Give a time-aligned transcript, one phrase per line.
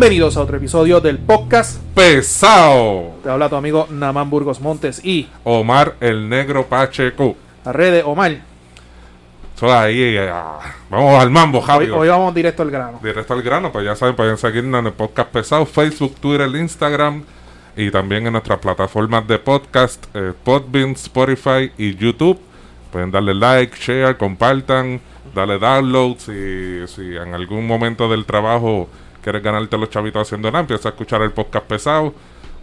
[0.00, 1.82] Bienvenidos a otro episodio del podcast.
[1.92, 3.14] Pesado.
[3.20, 7.34] Te habla tu amigo Naman Burgos Montes y Omar el Negro Pacheco.
[7.64, 8.38] la red de Omar.
[9.56, 10.32] Eso ahí, eh,
[10.88, 11.90] vamos al mambo, Hoy, Javi.
[11.90, 13.00] hoy vamos directo al grano.
[13.02, 17.24] Directo al grano, pues ya saben, pueden seguirnos en el podcast pesado, Facebook, Twitter, Instagram
[17.76, 22.38] y también en nuestras plataformas de podcast, eh, Podbean, Spotify y YouTube.
[22.92, 25.00] Pueden darle like, share, compartan,
[25.34, 26.18] darle download.
[26.18, 28.88] Si, si en algún momento del trabajo
[29.28, 32.14] quieres ganarte los chavitos haciendo nada, empieza a escuchar el podcast pesado.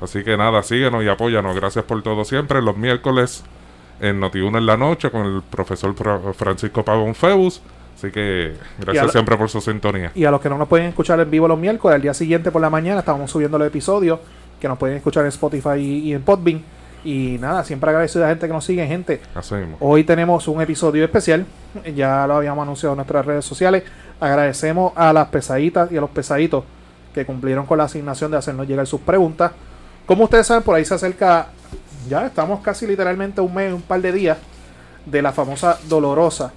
[0.02, 1.56] Así que nada, síguenos y apóyanos.
[1.56, 2.60] Gracias por todo siempre.
[2.62, 3.44] Los miércoles
[4.02, 7.62] en Noti1 en la noche con el profesor Fra- Francisco Pavón Feus.
[7.96, 10.12] Así que gracias siempre por su sintonía.
[10.16, 12.52] Y a los que no nos pueden escuchar en vivo los miércoles, al día siguiente
[12.52, 14.20] por la mañana estamos subiendo los episodios
[14.60, 16.62] que nos pueden escuchar en Spotify y, y en Podbean.
[17.06, 19.22] Y nada, siempre agradecido a la gente que nos sigue, gente.
[19.36, 19.54] Así.
[19.80, 21.46] Hoy tenemos un episodio especial,
[21.96, 23.84] ya lo habíamos anunciado en nuestras redes sociales.
[24.20, 26.64] Agradecemos a las pesaditas y a los pesaditos
[27.14, 29.52] que cumplieron con la asignación de hacernos llegar sus preguntas.
[30.06, 31.48] Como ustedes saben, por ahí se acerca,
[32.08, 34.38] ya estamos casi literalmente un mes, un par de días
[35.06, 36.52] de la famosa dolorosa,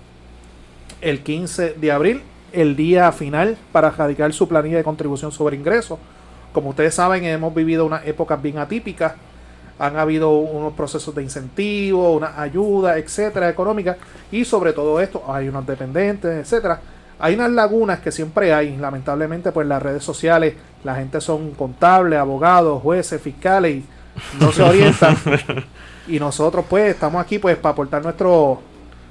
[1.01, 5.99] el 15 de abril, el día final para radicar su planilla de contribución sobre ingresos.
[6.53, 9.13] Como ustedes saben, hemos vivido unas épocas bien atípicas
[9.79, 13.97] han habido unos procesos de incentivo, una ayuda, etcétera, económica,
[14.31, 16.81] y sobre todo esto hay unos dependientes, etcétera.
[17.19, 22.19] Hay unas lagunas que siempre hay, lamentablemente, pues las redes sociales, la gente son contables,
[22.19, 23.85] abogados, jueces, fiscales, y
[24.41, 25.17] no se orientan.
[26.07, 28.61] y nosotros, pues, estamos aquí, pues, para aportar nuestro,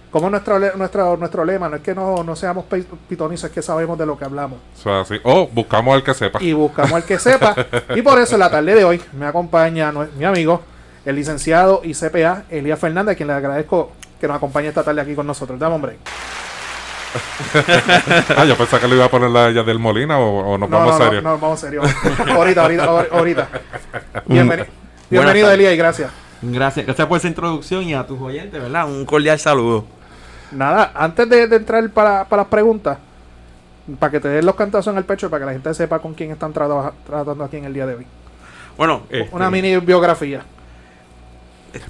[0.09, 2.65] como nuestro, nuestro, nuestro lema, no es que no, no seamos
[3.09, 4.59] pitonisos, es que sabemos de lo que hablamos.
[5.23, 6.41] O buscamos al que sepa.
[6.41, 7.55] y buscamos al que sepa.
[7.93, 10.61] Y por eso en la tarde de hoy me acompaña mi amigo,
[11.03, 15.01] el licenciado y CPA, Elías Fernández, a quien le agradezco que nos acompañe esta tarde
[15.01, 15.59] aquí con nosotros.
[15.59, 15.97] Dame, hombre.
[18.37, 20.69] ah, yo pensaba que le iba a poner la ya del Molina o, o nos
[20.69, 21.23] No, vamos no, no, serios.
[21.23, 21.81] no, vamos serio.
[22.35, 23.47] ahorita, ahorita, ahor- ahorita.
[24.27, 24.65] Bienveni-
[25.09, 25.59] bienvenido, tardes.
[25.59, 26.11] Elías, y gracias.
[26.41, 28.87] Gracias, gracias por esa introducción y a tus oyentes, ¿verdad?
[28.87, 29.85] Un cordial saludo.
[30.51, 32.97] Nada, antes de, de entrar para, para las preguntas,
[33.99, 36.13] para que te den los cantazos en el pecho, para que la gente sepa con
[36.13, 38.05] quién están tratando aquí en el día de hoy.
[38.77, 40.41] Bueno, este, Una mini biografía.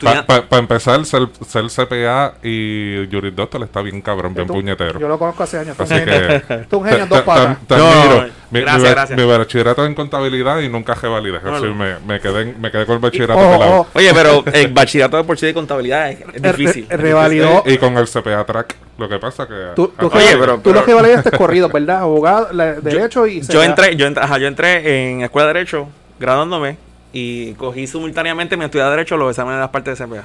[0.01, 4.99] Para empezar, ser, ser CPA y Juris Doctor está bien cabrón, bien Tú- puñetero.
[4.99, 5.75] Yo lo conozco hace años.
[5.77, 6.27] Tú Así un genio.
[6.47, 6.55] que.
[6.69, 7.57] Tú un genio en dos patas.
[7.59, 9.19] te- te No, Mi, gracias, mi, gracias.
[9.19, 11.39] mi bachillerato en contabilidad y nunca revalidé.
[11.39, 11.75] Bueno.
[11.75, 13.71] Me, me, quedé, en- me quedé con el bachillerato Ojo, pelado.
[13.81, 16.87] ojo, Oye, pero el bachillerato de por sí de contabilidad es, difícil.
[16.89, 17.63] re- revalidó.
[17.65, 18.75] Y, y con el CPA track.
[18.97, 19.53] Lo que pasa que.
[19.75, 21.99] Tú, tú, Oye, que- pero- tú lo pero- que validaste es corrido, ¿verdad?
[22.01, 25.87] Abogado, la- derecho y Yo entré, yo entré, ajá, yo entré en escuela de derecho,
[26.19, 26.77] graduándome,
[27.13, 30.23] y cogí simultáneamente mi estudio de derecho los exámenes de las partes de CPA.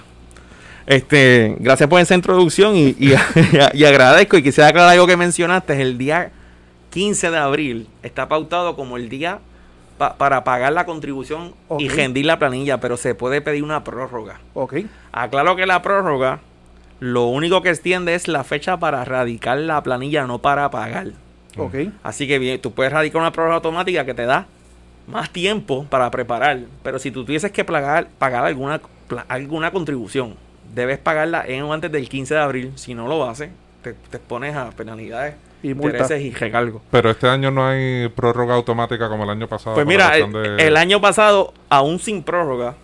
[0.86, 3.14] Este, gracias por esa introducción y, y,
[3.74, 6.32] y agradezco y quisiera aclarar algo que mencionaste, el día
[6.90, 9.38] 15 de abril está pautado como el día
[9.96, 14.40] pa- para pagar la contribución y rendir la planilla, pero se puede pedir una prórroga.
[14.54, 14.74] Ok.
[15.12, 16.40] Aclaro que la prórroga
[16.98, 21.08] lo único que extiende es la fecha para radicar la planilla, no para pagar.
[21.56, 21.74] Ok.
[22.02, 24.46] Así que bien, tú puedes radicar una prórroga automática que te da
[25.06, 26.60] más tiempo para preparar.
[26.82, 28.80] Pero si tú tuvieses que pagar, pagar alguna,
[29.28, 30.34] alguna contribución,
[30.74, 32.72] debes pagarla en o antes del 15 de abril.
[32.76, 33.50] Si no lo haces,
[33.82, 35.98] te, te expones a penalidades, Y multa.
[35.98, 36.82] intereses y recargos.
[36.90, 39.74] Pero este año no hay prórroga automática como el año pasado.
[39.74, 42.74] Pues mira, el, cuestión de- el año pasado, aún sin prórroga,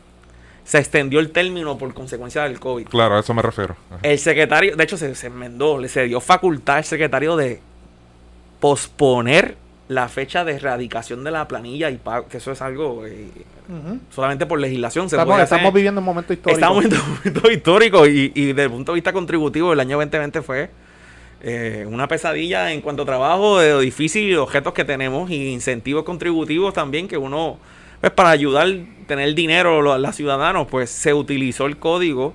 [0.65, 2.89] se extendió el término por consecuencia del COVID.
[2.89, 3.75] Claro, a eso me refiero.
[3.91, 4.01] Ajá.
[4.03, 7.61] El secretario, de hecho, se, se enmendó, le se dio facultad al secretario de
[8.61, 9.57] posponer
[9.88, 13.28] la fecha de erradicación de la planilla y pago, que eso es algo eh,
[14.10, 15.56] solamente por legislación se Estamos, puede hacer.
[15.56, 16.59] estamos viviendo un momento histórico.
[16.59, 19.97] Estamos en un momento histórico y, y desde el punto de vista contributivo el año
[19.97, 20.71] 2020 fue
[21.41, 25.53] eh, una pesadilla en cuanto a trabajo, de lo difícil y objetos que tenemos y
[25.53, 27.59] incentivos contributivos también que uno,
[28.01, 28.66] pues para ayudar,
[29.07, 32.34] tener dinero a los ciudadanos, pues se utilizó el código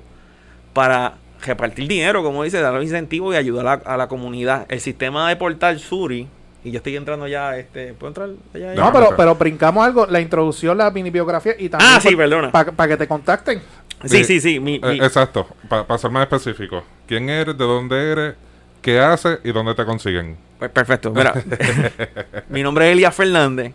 [0.72, 4.66] para repartir dinero, como dice, dar los incentivos y ayudar a la comunidad.
[4.70, 6.28] El sistema de portal Suri,
[6.64, 8.74] y yo estoy entrando ya, este, ¿puedo entrar allá?
[8.76, 12.52] No, pero, pero brincamos algo, la introducción, la mini biografía y también Ah, sí, perdona.
[12.52, 13.62] para que te contacten.
[14.06, 14.60] Sí, Mi- sí, sí.
[14.60, 16.84] mi- Eh, mi- exacto, para ser más específico.
[17.08, 17.58] ¿Quién eres?
[17.58, 18.36] ¿De dónde eres?
[18.82, 19.40] ¿Qué haces?
[19.46, 20.36] ¿Y dónde te consiguen?
[20.60, 21.12] Pues perfecto.
[21.12, 21.34] Mira,
[22.50, 23.74] mi nombre es Elías Fernández.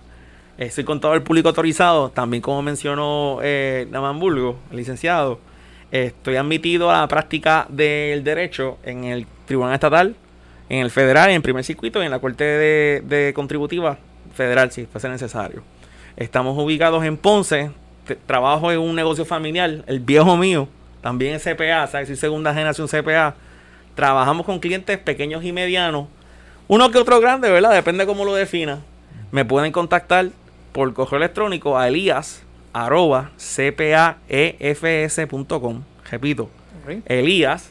[0.58, 2.11] Eh, soy contador público autorizado.
[2.11, 5.38] También, como mencionó eh, el licenciado,
[5.93, 10.14] eh, estoy admitido a la práctica del derecho en el Tribunal Estatal,
[10.69, 13.99] en el Federal, en el primer circuito y en la Corte de, de Contributiva
[14.35, 15.62] Federal, si fuese necesario.
[16.17, 17.70] Estamos ubicados en Ponce.
[18.26, 19.82] Trabajo en un negocio familiar.
[19.87, 20.69] El viejo mío,
[21.03, 22.09] también es CPA, ¿sabes?
[22.09, 23.35] Soy segunda generación CPA.
[23.94, 26.06] Trabajamos con clientes pequeños y medianos.
[26.69, 27.73] Uno que otro grande, ¿verdad?
[27.73, 28.81] Depende cómo lo defina.
[29.31, 30.29] me pueden contactar
[30.73, 32.43] por correo electrónico a elías
[32.73, 33.31] arroba
[34.69, 35.82] cpaefs.com.
[36.11, 36.50] Repito,
[36.85, 37.03] Ok.
[37.06, 37.70] Elías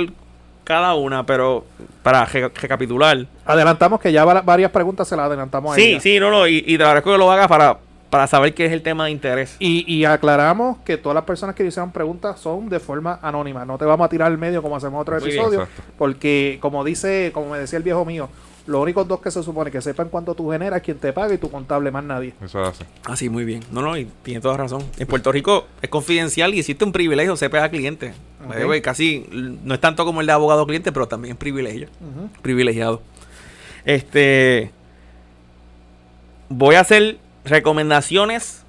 [0.64, 1.66] cada una, pero
[2.02, 3.26] para re- recapitular.
[3.46, 6.00] Adelantamos que ya va- varias preguntas se las adelantamos a Sí, ella.
[6.00, 7.78] sí, no, no, y, y te agradezco que lo hagas para,
[8.12, 9.56] para saber qué es el tema de interés.
[9.58, 13.66] Y, y aclaramos que todas las personas que hicieron preguntas son de forma anónima.
[13.66, 15.18] No te vamos a tirar al medio como hacemos bien.
[15.18, 15.64] episodios.
[15.64, 15.94] Exacto.
[15.98, 18.28] Porque, como dice, como me decía el viejo mío,
[18.68, 21.38] los únicos dos que se supone que sepan cuánto tú generas, quien te paga y
[21.38, 22.34] tu contable, más nadie.
[22.44, 22.86] Eso hace.
[23.06, 23.64] Ah, sí, muy bien.
[23.72, 24.84] No, no, y tiene toda razón.
[25.00, 28.14] En Puerto Rico es confidencial y existe un privilegio CPA cliente.
[28.44, 28.50] Ok.
[28.50, 31.38] By the way, casi no es tanto como el de abogado cliente, pero también es
[31.38, 31.88] privilegio.
[32.42, 33.02] Privilegiado.
[33.86, 34.70] Este.
[36.50, 38.64] Voy a hacer recomendaciones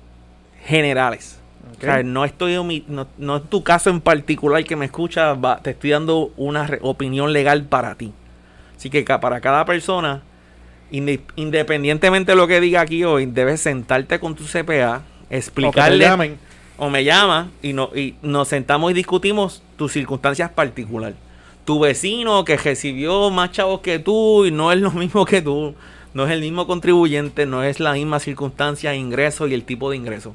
[0.66, 1.38] generales.
[1.78, 5.58] O sea, no estoy no, no es tu caso en particular que me escucha, va-
[5.60, 8.12] te estoy dando una opinión legal para ti.
[8.76, 10.22] Así que ca- para cada persona,
[10.92, 16.04] inde- independientemente de lo que diga aquí hoy, debes sentarte con tu CPA, O explicarle
[16.04, 16.38] llamen.
[16.78, 21.16] o me llama y, no, y nos sentamos y discutimos tus circunstancias particulares.
[21.64, 25.75] Tu vecino que recibió más chavos que tú y no es lo mismo que tú,
[26.14, 29.97] no es el mismo contribuyente, no es la misma circunstancia, ingreso y el tipo de
[29.97, 30.35] ingreso.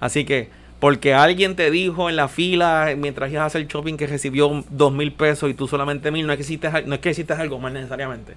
[0.00, 4.06] Así que, porque alguien te dijo en la fila mientras ibas a hacer shopping que
[4.06, 7.10] recibió dos mil pesos y tú solamente mil, no es que hiciste, no es que
[7.10, 8.34] hiciste algo más necesariamente.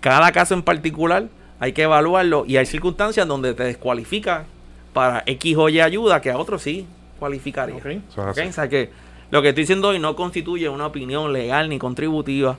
[0.00, 1.28] Cada caso en particular
[1.60, 4.46] hay que evaluarlo y hay circunstancias donde te descualifica
[4.94, 6.86] para X o Y ayuda que a otros sí
[7.18, 7.76] cualificaría.
[7.76, 7.86] Ok.
[7.86, 8.28] Eso es ¿Ok?
[8.38, 8.48] así.
[8.48, 8.90] O sea que
[9.30, 12.56] lo que estoy diciendo hoy no constituye una opinión legal ni contributiva.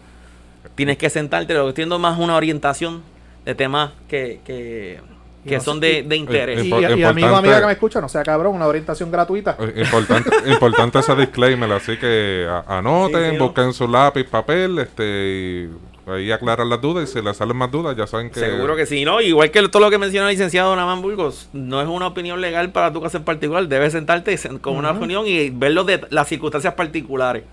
[0.76, 3.02] Tienes que sentarte, lo que estoy dando más una orientación
[3.50, 5.00] de temas que, que,
[5.46, 6.64] Y que no son sé- de, de interés.
[6.64, 9.58] Y, y, Impor- y amigo amiga que me escucha, no sea cabrón, una orientación gratuita.
[9.60, 13.46] Eh, Importante, importante ese disclaimer, así que anoten, Sí, sí, ¿no?
[13.46, 15.70] busquen su lápiz, papel, este,
[16.08, 18.40] y ahí aclaran las dudas y si les salen más dudas ya saben que...
[18.40, 19.22] Seguro que sí, ¿no?
[19.22, 22.72] Igual que todo lo que menciona el licenciado Naman Burgos, no es una opinión legal
[22.72, 23.68] para tu caso en particular.
[23.68, 24.98] Debes sentarte sen- con una Ujú.
[25.00, 27.44] opinión y verlo de las circunstancias particulares.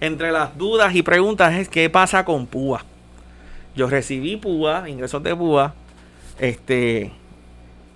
[0.00, 2.84] Entre las dudas y preguntas es qué pasa con PUA.
[3.76, 5.74] Yo recibí PUA, ingresos de PUA,
[6.38, 7.12] este,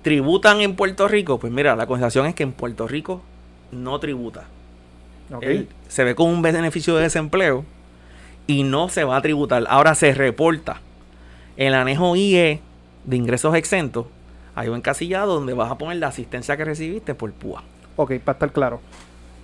[0.03, 1.39] tributan en Puerto Rico.
[1.39, 3.23] Pues mira, la conversación es que en Puerto Rico
[3.73, 4.45] no tributa.
[5.33, 5.43] Ok.
[5.43, 7.65] Él se ve como un beneficio de desempleo
[8.47, 9.65] y no se va a tributar.
[9.69, 10.81] Ahora se reporta
[11.57, 12.61] el anejo IE
[13.05, 14.07] de ingresos exentos.
[14.55, 17.63] Hay un encasillado donde vas a poner la asistencia que recibiste por PUA.
[17.97, 18.81] Ok, para estar claro.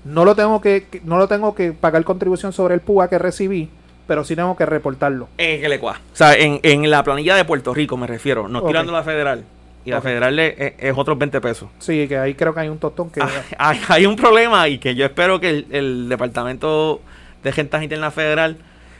[0.05, 3.19] No lo tengo que, que- no lo tengo que pagar contribución sobre el PUA que
[3.19, 3.69] recibí,
[4.07, 5.29] pero sí tengo que reportarlo.
[5.37, 6.01] Que le cua.
[6.13, 8.69] O sea, en, en la planilla de Puerto Rico me refiero, no Ok.
[8.69, 9.45] tirando la federal.
[9.85, 11.69] Y la federal es, es- otros 20 pesos.
[11.79, 13.21] Sí, que ahí creo que hay un tostón que...
[13.23, 17.01] Ah, hay, hay un problema y que yo espero que el, el Departamento
[17.45, 18.57] de Rentas Internas Federal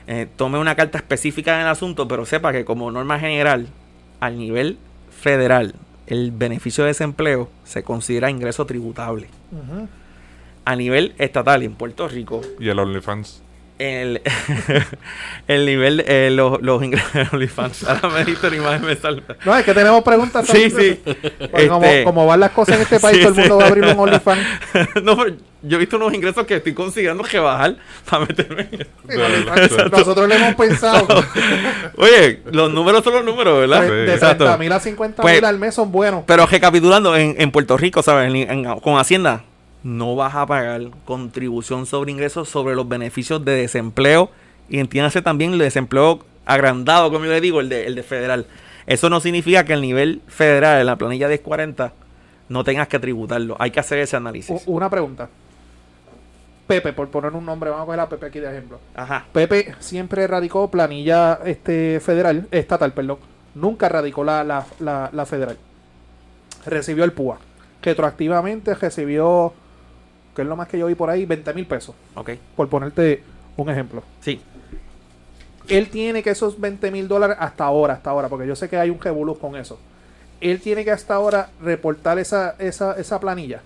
[0.07, 3.67] eh, tome una carta específica en el asunto, pero sepa que como norma general,
[4.21, 4.79] al nivel
[5.11, 5.75] federal,
[6.07, 9.27] el beneficio de desempleo se considera ingreso tributable.
[10.65, 13.43] A nivel estatal y en Puerto Rico, Y el OnlyFans.
[13.79, 14.23] El,
[15.49, 17.85] el nivel, eh, los, los ingresos de OnlyFans.
[17.89, 19.37] Ahora me diste una imagen, me salta.
[19.45, 20.47] No, es que tenemos preguntas.
[20.47, 21.01] Sí, sí.
[21.69, 23.61] Como, Este- como van las cosas en este país, Sí, todo el mundo sí.
[23.61, 24.43] va a abrir un OnlyFans.
[25.03, 27.77] no, pero yo he visto unos ingresos que estoy considerando que bajar
[28.09, 29.91] para meterme en En OnlyFans.
[29.93, 31.07] Nosotros le hemos pensado
[31.97, 33.83] Oye, los números son los números, ¿verdad?
[33.83, 33.95] de, Sí.
[33.95, 34.45] de Exacto.
[34.45, 36.25] 30 mil a 50 Pues- mil al mes son buenos.
[36.27, 38.29] Pero recapitulando, en, en Puerto Rico, ¿sabes?
[38.29, 39.45] En- en- con Hacienda,
[39.87, 44.31] no vas a pagar contribución sobre ingresos sobre los beneficios de desempleo
[44.69, 48.47] y entiéndase también el desempleo agrandado, como yo le digo, el de, el de federal.
[48.87, 51.93] Eso no significa que el nivel federal, en la planilla 1040,
[52.49, 53.57] no tengas que tributarlo.
[53.61, 54.63] Hay que hacer ese análisis.
[54.67, 55.29] Una pregunta.
[56.67, 58.81] Pepe, por poner un nombre, vamos a coger a Pepe aquí de ejemplo.
[58.95, 59.27] Ajá.
[59.33, 63.19] Pepe siempre radicó planilla este federal, estatal, perdón.
[63.55, 65.57] Nunca radicó la, la, la, la federal.
[66.65, 67.39] Recibió el PUA.
[67.83, 69.55] Retroactivamente recibió,
[70.37, 71.97] que es lo más que yo vi por ahí, 20 mil pesos.
[72.15, 72.33] Ok.
[72.55, 73.23] Por ponerte
[73.57, 74.05] un ejemplo.
[74.21, 74.41] Sí.
[75.69, 78.77] Él tiene que esos 20 mil dólares hasta ahora, hasta ahora, porque yo sé que
[78.77, 79.81] hay un revolú con eso.
[80.41, 83.63] Él tiene que hasta ahora reportar esa, esa, esa planilla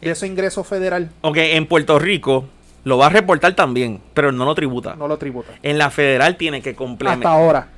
[0.00, 1.10] de ese ingreso federal.
[1.20, 2.46] Ok, en Puerto Rico
[2.84, 4.94] lo va a reportar también, pero no lo tributa.
[4.96, 5.52] No lo tributa.
[5.62, 7.32] En la federal tiene que Hasta complementar.
[7.32, 7.68] ahora.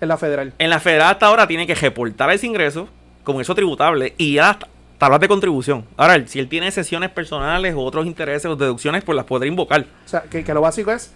[0.00, 0.52] En la federal.
[0.58, 2.88] En la federal hasta ahora tiene que reportar ese ingreso
[3.24, 4.68] como eso tributable y hasta
[4.98, 5.84] tablas de contribución.
[5.96, 9.82] Ahora, si él tiene sesiones personales o otros intereses o deducciones, pues las podrá invocar.
[10.04, 11.12] O sea, que, que lo básico es,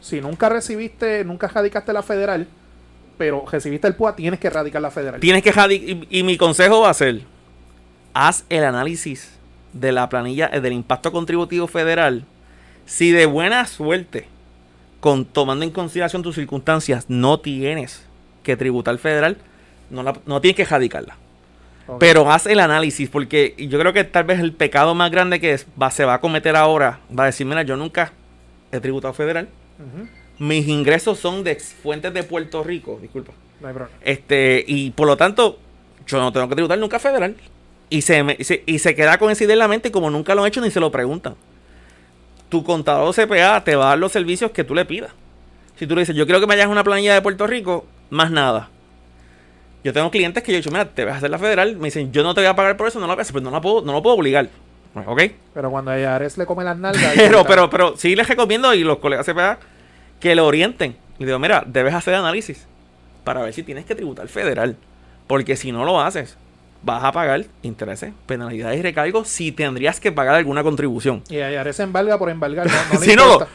[0.00, 2.46] si nunca recibiste, nunca radicaste la federal,
[3.18, 5.20] pero recibiste el PUA, tienes que radicar la federal.
[5.20, 7.20] Tienes que radi- y, y mi consejo va a ser,
[8.14, 9.30] haz el análisis
[9.72, 12.24] de la planilla eh, del impacto contributivo federal.
[12.84, 14.26] Si de buena suerte,
[15.00, 18.04] con tomando en consideración tus circunstancias, no tienes
[18.42, 19.36] que tributar federal,
[19.90, 21.16] no, la- no tienes que radicarla.
[21.98, 25.52] Pero haz el análisis, porque yo creo que tal vez el pecado más grande que
[25.52, 28.12] es- va, se va a cometer ahora, va a decir, mira, yo nunca
[28.70, 29.48] he tributado federal,
[30.38, 33.32] mis ingresos son de fuentes de Puerto Rico, disculpa.
[33.60, 33.96] No hay problema.
[34.02, 35.58] Este, y por lo tanto,
[36.06, 37.36] yo no tengo que tributar nunca federal.
[37.90, 40.08] Y se, me- y se, y se queda con esa idea en la mente como
[40.10, 41.34] nunca lo han hecho ni se lo preguntan.
[42.48, 45.10] Tu contador CPA te va a dar los servicios que tú le pidas.
[45.78, 48.30] Si tú le dices, yo quiero que me hayas una planilla de Puerto Rico, más
[48.30, 48.68] nada.
[49.84, 51.76] Yo tengo clientes que yo he dicho, mira, te vas a hacer la federal.
[51.76, 53.32] Me dicen, yo no te voy a pagar por eso, no lo voy a hacer,
[53.32, 54.48] pero no, la puedo, no lo puedo obligar.
[54.94, 55.22] ¿Ok?
[55.54, 57.12] Pero cuando a Yares le come las nalgas.
[57.16, 59.58] Pero, pero, pero sí les recomiendo y los colegas CPA
[60.20, 60.96] que lo orienten.
[61.18, 62.66] Y digo, mira, debes hacer análisis
[63.24, 64.76] para ver si tienes que tributar federal.
[65.26, 66.36] Porque si no lo haces,
[66.82, 71.22] vas a pagar intereses, penalidades y recargos si tendrías que pagar alguna contribución.
[71.30, 71.36] Y
[71.72, 72.66] se embarga por embargar.
[72.66, 73.46] No, no le si no,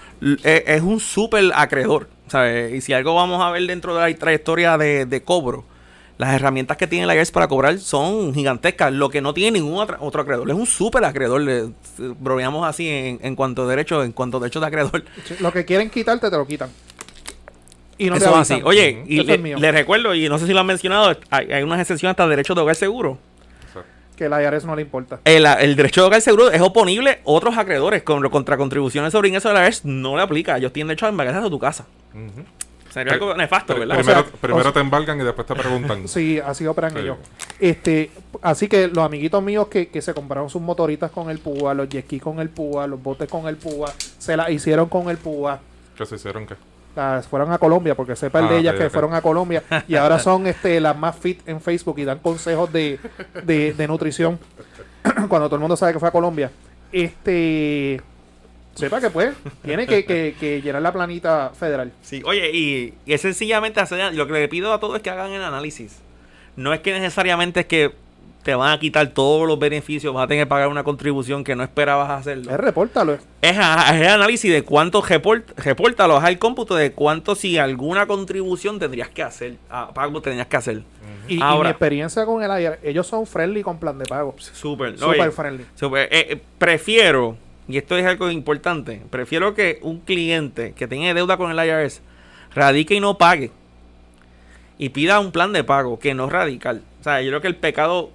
[0.44, 2.08] eh, es un súper acreedor.
[2.28, 2.74] ¿sabes?
[2.74, 5.66] Y si algo vamos a ver dentro de la trayectoria de, de cobro,
[6.18, 8.92] las herramientas que tiene la IRS para cobrar son gigantescas.
[8.92, 10.50] Lo que no tiene ningún otro, otro acreedor.
[10.50, 11.42] Es un súper acreedor.
[11.42, 15.04] Le, bromeamos así en, en cuanto a derechos, en cuanto a derechos de acreedor.
[15.40, 16.70] Lo que quieren quitarte, te lo quitan.
[18.00, 18.58] Y no te Eso es avisan.
[18.58, 18.64] así.
[18.66, 19.58] Oye, y le, es mío.
[19.58, 22.56] le recuerdo, y no sé si lo han mencionado, hay, hay unas excepciones hasta derechos
[22.56, 23.18] de hogar seguro.
[24.16, 25.20] Que la Yares no le importa.
[25.26, 29.28] El, el derecho de hogar seguro es oponible a otros acreedores con, contra contribuciones sobre
[29.28, 30.58] ingresos de la IRS no le aplica.
[30.58, 31.86] Ellos tienen derecho a embargarse a tu casa.
[32.16, 32.44] Ujú.
[32.90, 33.96] Sería algo nefasto, ¿verdad?
[33.98, 36.08] Primero, O sea, primero o sea- te embargan y después te preguntan.
[36.08, 37.00] Sí, así operan Sí.
[37.00, 37.18] ellos.
[37.60, 41.74] Este, así que los amiguitos míos que, que se compraron sus motoritas con el púa,
[41.74, 45.10] los jet ski con el púa, los botes con el púa, se las hicieron con
[45.10, 45.60] el púa.
[45.98, 46.46] ¿Qué se hicieron?
[46.46, 46.56] ¿Qué?
[46.96, 49.96] Las fueron a Colombia, porque sepa el Ah, de ellas que fueron a Colombia y
[49.96, 53.00] ahora son este las más fit en Facebook y dan consejos de,
[53.44, 54.40] de, de nutrición
[55.30, 56.50] cuando todo el mundo sabe que fue a Colombia.
[56.92, 58.02] Este
[58.78, 61.92] sepa que pues tiene que, que- que llenar la planita federal.
[62.02, 65.10] Sí, oye, y, y es sencillamente hacer, lo que le pido a todos es que
[65.10, 65.98] hagan el análisis.
[66.56, 67.92] No es que necesariamente es que
[68.44, 71.54] te van a quitar todos los beneficios, vas a tener que pagar una contribución que
[71.54, 72.50] no esperabas hacerlo.
[72.50, 73.14] Es repórtalo.
[73.42, 78.08] Es, es el análisis de cuánto report, repórtalo, haz el cómputo de cuánto si alguna
[78.08, 80.82] contribución tendrías que hacer, a pago tendrías que hacer.
[81.28, 84.34] Y, y mi experiencia con el IR, ellos son friendly con plan de pago.
[84.40, 85.66] Súper, Super oye, friendly.
[85.76, 87.36] súper, eh, eh, prefiero,
[87.68, 92.02] y esto es algo importante, prefiero que un cliente que tenga deuda con el IRS
[92.54, 93.52] radique y no pague
[94.78, 96.84] y pida un plan de pago que no radical.
[97.00, 98.12] O sea, yo creo que el pecado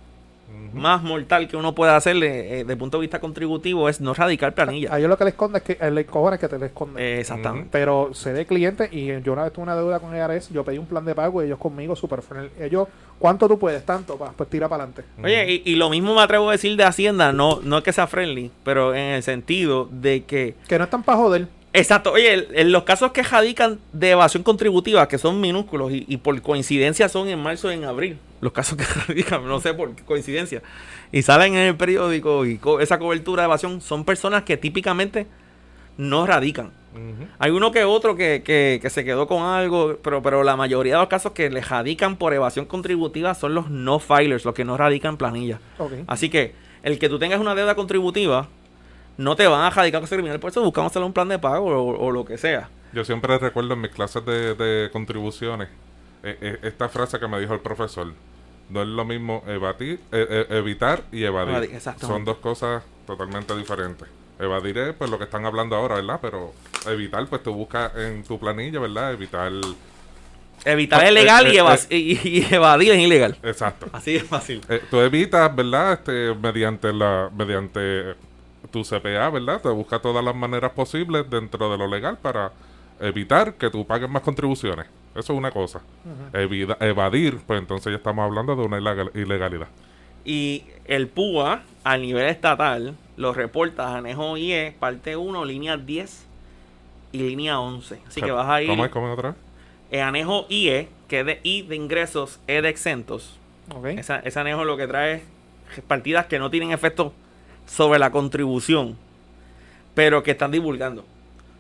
[0.73, 4.55] Más mortal que uno puede hacerle desde el punto de vista contributivo es no radicar
[4.55, 4.95] planilla.
[4.95, 7.03] A ellos lo que les esconde es que eh, les cojones que te le esconden.
[7.03, 7.69] Eh, exactamente.
[7.71, 10.79] Pero sé de cliente y yo una vez tuve una deuda con IRS, yo pedí
[10.79, 12.51] un plan de pago y ellos conmigo super friendly.
[12.59, 13.85] Ellos, ¿cuánto tú puedes?
[13.85, 15.05] Tanto, pa, pues tira para adelante.
[15.23, 17.93] Oye, y, y lo mismo me atrevo a decir de Hacienda, no, no es que
[17.93, 21.49] sea friendly, pero en el sentido de que Que no están para joder.
[21.75, 22.13] Exacto.
[22.13, 26.41] Oye, en los casos que radican de evasión contributiva, que son minúsculos y, y por
[26.43, 30.03] coincidencia son en marzo y en abril, los casos que radican, no sé por qué
[30.05, 30.63] coincidencia,
[31.11, 35.27] y salen en el periódico y co- esa cobertura de evasión, son personas que típicamente
[35.97, 36.73] no radican.
[37.39, 40.95] Hay uno que otro que, que- que se quedó con algo, pero, pero la mayoría
[40.95, 44.65] de los casos que le radican por evasión contributiva son los no filers, los que
[44.67, 45.59] no radican planilla.
[45.79, 45.93] Ok.
[46.07, 48.49] Así que el que tú tengas una deuda contributiva,
[49.17, 51.39] no te van a radicar con ese criminal, por eso buscamos hacerle un plan de
[51.39, 52.69] pago o, o lo que sea.
[52.93, 55.69] Yo siempre recuerdo en mis clases de, de contribuciones
[56.23, 58.13] eh, eh, esta frase que me dijo el profesor.
[58.73, 61.55] No es lo mismo evadir, eh, eh, evitar y evadir.
[62.09, 64.09] Son dos cosas totalmente diferentes.
[64.39, 66.19] Evadir es pues lo que están hablando ahora, ¿verdad?
[66.23, 66.53] Pero
[66.87, 69.13] evitar, pues tú buscas en tu planilla, ¿verdad?
[69.13, 69.53] Evitar...
[70.65, 73.37] Evitar Eh, es legal eh, y, eh, evas- y- y evadir es ilegal.
[73.43, 73.87] Exacto.
[73.93, 74.61] Así de fácil.
[74.69, 75.95] Eh, tú evitas, ¿verdad?
[75.95, 78.15] Este, mediante la mediante
[78.71, 79.61] tu CPA, ¿verdad?
[79.61, 82.53] Te busca todas las maneras posibles dentro de lo legal para
[83.01, 84.87] evitar que tú pagues más contribuciones.
[85.15, 85.81] Eso es una cosa.
[86.33, 89.69] Evida- evadir, pues entonces ya estamos hablando de una ilegal- ilegalidad.
[90.25, 96.25] Y el PUA, a nivel estatal, lo reporta Anejo IE, parte 1, línea 10
[97.13, 98.01] y línea 11.
[98.07, 98.69] Así que vas a ir.
[98.69, 98.91] ¿Cómo es?
[98.91, 99.39] ¿Cómo es otra vez?
[99.91, 103.39] El anejo IE, que es de I de ingresos, E de exentos.
[103.99, 105.23] Esa- ese anejo lo que trae
[105.77, 107.13] es partidas que no tienen efecto
[107.67, 108.97] sobre la contribución,
[109.95, 111.05] pero que están divulgando.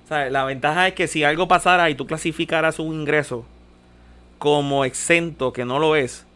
[0.08, 3.44] Sea, la ventaja es que si algo pasara y tú clasificaras un ingreso
[4.38, 6.26] como exento, que no lo es,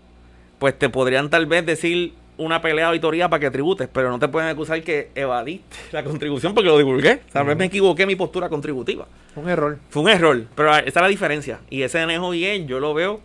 [0.58, 4.18] pues te podrían tal vez decir una pelea de auditoría para que tributes, pero no
[4.18, 7.20] te pueden acusar que evadiste la contribución porque lo divulgué.
[7.32, 9.06] Tal vez me equivoqué en mi postura contributiva.
[9.34, 9.78] Un error.
[9.90, 11.60] Fue un error, pero esa es la diferencia.
[11.70, 13.20] Y ese bien, yo lo veo,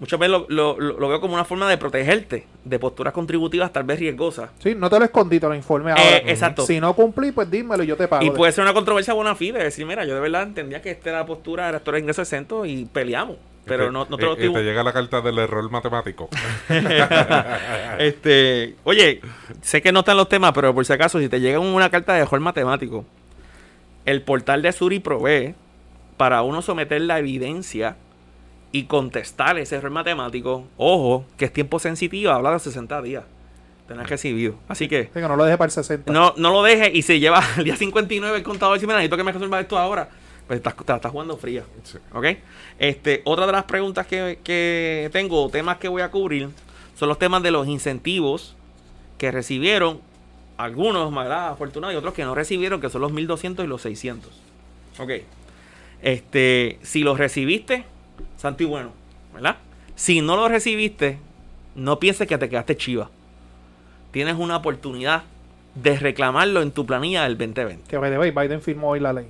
[0.00, 3.84] muchas veces lo, lo- lo- veo como una forma de protegerte de posturas contributivas tal
[3.84, 4.50] vez riesgosas.
[4.58, 6.02] Sí, no te lo escondí, te lo informé ahora.
[6.02, 6.66] Eh, exacto.
[6.66, 8.24] Si no cumplí, pues dímelo y yo te pago.
[8.24, 11.10] Y puede ser una controversia buena fide, decir, mira, yo de verdad entendía que esta
[11.10, 13.36] era la postura de rector de ingreso exento y peleamos.
[13.66, 16.28] Pero no, no te lo estoy te llega la carta del error matemático.
[17.98, 19.20] este, oye,
[19.62, 22.14] sé que no están los temas, pero por si acaso, si te llega una carta
[22.14, 23.04] de error matemático,
[24.06, 25.54] el portal de Suri provee
[26.16, 27.96] para uno someter la evidencia
[28.72, 30.64] y contestar ese error matemático.
[30.76, 33.24] Ojo, que es tiempo sensitivo, habla de 60 días.
[33.88, 34.54] Tenés recibido.
[34.68, 36.12] Así que no lo deje para el 60.
[36.12, 38.98] no, no lo deje y se lleva al día 59 el contador y dice, mira,
[38.98, 40.08] necesito que me resuelva esto ahora.
[40.46, 41.64] Pues estás, te la estás jugando fría.
[41.82, 41.98] Sí.
[42.12, 42.26] ¿Ok?
[42.78, 46.50] Este, otra de las preguntas que, que tengo, temas que voy a cubrir,
[46.96, 48.56] son los temas de los incentivos
[49.18, 50.00] que recibieron
[50.56, 51.48] algunos, ¿verdad?
[51.48, 54.32] Afortunados y otros que no recibieron, que son los 1200 y los 600.
[54.98, 55.10] Ok.
[56.02, 57.84] Este, si los recibiste,
[58.40, 58.90] santo y bueno,
[59.34, 59.56] ¿verdad?
[59.94, 61.18] Si no los recibiste,
[61.74, 63.10] no pienses que te quedaste chiva.
[64.12, 65.24] Tienes una oportunidad
[65.74, 67.84] de reclamarlo en tu planilla del 2020.
[67.88, 69.26] Que Biden firmó hoy la ley.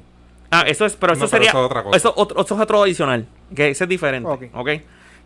[0.50, 1.50] Ah, eso es, pero eso No, pero sería.
[1.50, 1.96] eso es otra cosa.
[1.96, 3.26] Eso, otro, eso es otro adicional.
[3.54, 4.28] Que ese es diferente.
[4.28, 4.44] Ok.
[4.54, 4.68] Ok.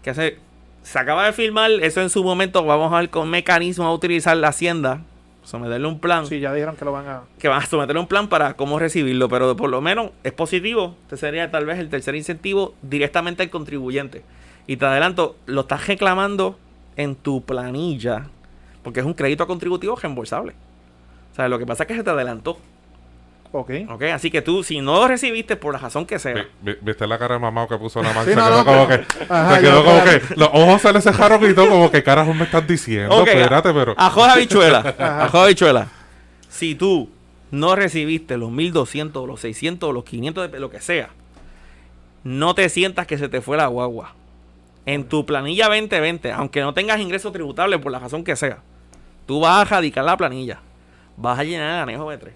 [0.02, 0.38] Que hace,
[0.82, 1.70] se acaba de firmar.
[1.70, 5.02] Eso en su momento vamos a ver con mecanismo a utilizar la Hacienda.
[5.44, 6.26] Someterle un plan.
[6.26, 7.22] Sí, ya dijeron que lo van a.
[7.38, 9.28] Que van a someterle un plan para cómo recibirlo.
[9.28, 10.96] Pero por lo menos es positivo.
[11.02, 14.22] Este sería tal vez el tercer incentivo directamente al contribuyente.
[14.66, 16.58] Y te adelanto, lo estás reclamando
[16.96, 18.28] en tu planilla.
[18.82, 20.54] Porque es un crédito contributivo reembolsable.
[21.32, 22.58] O sea, lo que pasa es que se te adelantó.
[23.56, 23.70] Ok.
[23.88, 24.02] ¿Ok?
[24.12, 26.34] Así que tú, si no lo recibiste por la razón que sea.
[26.34, 28.24] Vi- vi- ¿Viste la cara de mamado que puso la mano?
[28.24, 29.24] Sí, se no, quedó no, como pero- que.
[29.32, 30.22] Ajá, se quedó yo, como que.
[30.36, 33.14] Los ojos se le cejaron y todo, como que carajo me estás diciendo.
[33.14, 33.94] Ok, Espérate, pero.
[33.96, 34.78] Ajo de habichuela.
[35.22, 35.86] Ajo de habichuela.
[36.48, 37.08] Si tú
[37.52, 41.10] no recibiste los 1200, los 600, los 500, de, lo que sea,
[42.24, 44.14] no te sientas que se te fue la guagua.
[44.86, 48.58] En tu planilla 2020, aunque no tengas ingreso tributable por la razón que sea,
[49.26, 50.58] tú vas a radicar la planilla,
[51.16, 52.30] vas a llenar el anejo B3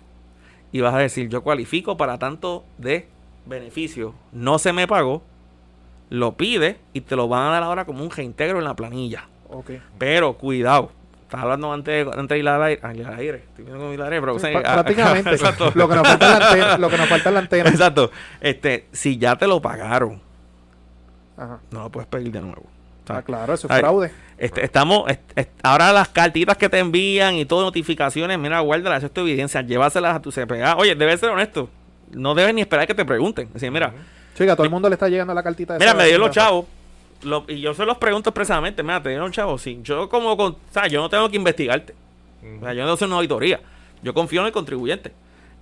[0.73, 3.09] y vas a decir, yo cualifico para tanto de
[3.47, 5.23] beneficio, no se me pagó,
[6.11, 9.27] lo pide y te lo van a dar ahora como un reintegro en la planilla.
[9.99, 10.93] Pero cuidado.
[11.23, 12.81] Estás hablando antes, antes de ir al aire.
[12.83, 13.39] Al aire.
[13.49, 14.35] Estoy viendo con mi aire, pero.
[14.35, 15.31] o sea, Pa- prácticamente.
[15.33, 15.71] Exacto.
[15.75, 17.69] lo, que nos falta es la antena, lo que nos falta es la antena.
[17.69, 18.11] Exacto.
[18.41, 20.23] Este, si ya te lo pagaron,
[21.37, 21.61] Ajá.
[21.71, 22.63] no lo puedes pedir de nuevo.
[23.09, 23.81] Sea, Ah, claro, eso es Ay.
[23.81, 24.13] fraude.
[24.39, 25.11] este, estamos.
[25.11, 29.13] est- est- ahora las cartitas que te envían y todo, notificaciones, mira, guárdalas, eso es
[29.13, 30.77] tu evidencia, llévaselas a tu CPA.
[30.77, 31.69] Oye, debes ser honesto.
[32.13, 33.53] No debes ni esperar que te pregunten.
[33.53, 33.93] Decir, mira,
[34.35, 36.21] Sí, que a todo el mundo le está llegando la cartita de Mira, me dieron
[36.27, 36.67] los chavos.
[37.23, 38.83] lo- y yo se los pregunto expresamente.
[38.85, 39.61] Mira, te dieron chavos.
[39.63, 40.37] Sí, yo como.
[40.37, 41.95] Con, o sea, yo no tengo que investigarte.
[42.61, 43.61] O sea, yo no hacer una auditoría.
[44.03, 45.13] Yo confío en el contribuyente.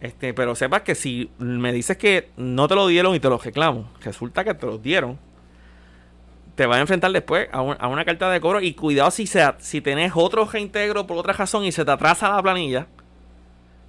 [0.00, 3.38] Este, pero sepas que si me dices que no te lo dieron y te lo
[3.38, 5.18] reclamo, resulta que te los dieron,
[6.56, 8.60] te vas a enfrentar después a, un- a una carta de cobro.
[8.60, 12.30] Y cuidado si, se, si tenés otro reintegro por otra razón y se te atrasa
[12.30, 12.86] la planilla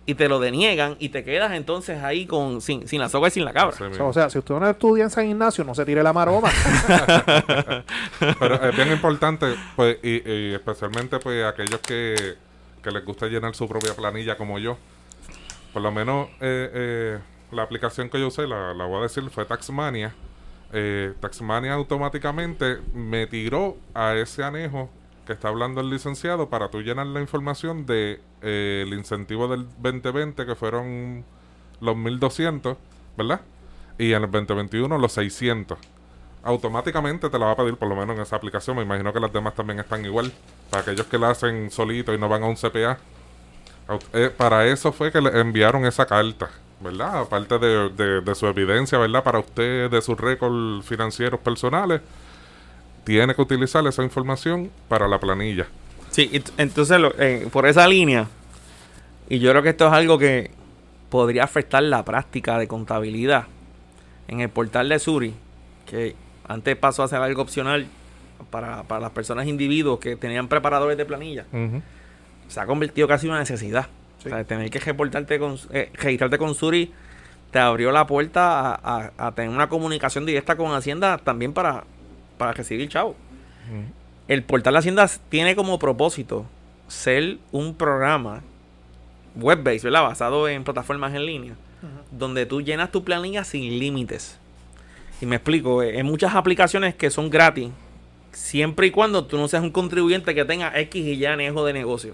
[0.06, 3.32] y te lo deniegan y te quedas entonces ahí con sin, sin la soga y
[3.32, 3.74] sin la cabra.
[3.76, 4.08] O sea, mismo.
[4.08, 6.50] o sea, si usted no estudia en San Ignacio, no se tire la maroma.
[8.40, 12.36] Pero es bien importante, pues, y, y especialmente pues aquellos que,
[12.84, 14.78] que les gusta llenar su propia planilla como yo.
[15.74, 17.20] Por lo menos eh, eh,
[17.52, 20.14] la aplicación que yo usé, la, la voy a decir, fue Taxmania.
[20.74, 24.90] Eh, Taxmania automáticamente me tiró a ese anejo
[25.26, 29.68] que está hablando el licenciado para tú llenar la información de eh, el incentivo del
[29.80, 31.26] 2020 que fueron
[31.82, 32.78] los 1200,
[33.18, 33.42] ¿verdad?
[33.98, 35.78] Y en el 2021 los 600
[36.48, 38.78] automáticamente te la va a pedir, por lo menos en esa aplicación.
[38.78, 40.32] Me imagino que las demás también están igual.
[40.70, 42.98] Para aquellos que la hacen solito y no van a un CPA.
[44.14, 46.50] Eh, para eso fue que le enviaron esa carta,
[46.80, 47.22] ¿verdad?
[47.22, 49.24] Aparte de, de- de su evidencia, ¿verdad?
[49.24, 52.02] Para usted, de sus récords financieros personales,
[53.04, 55.68] tiene que utilizar esa información para la planilla.
[56.12, 58.28] Sí, ent- entonces lo- eh, por esa línea,
[59.30, 60.52] y yo creo que esto es algo que
[61.10, 63.46] podría afectar la práctica de contabilidad
[64.28, 65.34] en el portal de Suri,
[65.86, 66.16] que
[66.48, 67.88] antes pasó a ser algo opcional
[68.52, 71.46] para, para las personas individuos que tenían preparadores de planilla,
[72.48, 73.88] se ha convertido casi en una necesidad.
[74.28, 74.34] Sí.
[74.34, 76.92] O sea, tener que reportarte con, eh, registrarte con Suri
[77.52, 78.80] te abrió la puerta a,
[79.18, 81.84] a- a tener una comunicación directa con Hacienda también para,
[82.38, 83.16] para recibir chavo.
[84.28, 86.46] El portal de Hacienda tiene como propósito
[86.88, 88.42] ser un programa
[89.36, 90.04] web-based, ¿verdad?
[90.04, 91.54] Basado en plataformas en línea,
[92.12, 94.38] donde tú llenas tu planilla sin límites.
[95.22, 97.70] Y me explico, eh, hay muchas aplicaciones que son gratis,
[98.32, 101.74] siempre y cuando tú no seas un contribuyente que tenga X y Y anejo de
[101.74, 102.14] negocio.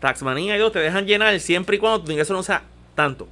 [0.00, 2.62] Taxmanía y dos te dejan llenar siempre y cuando tu ingreso no sea
[2.94, 3.28] tanto.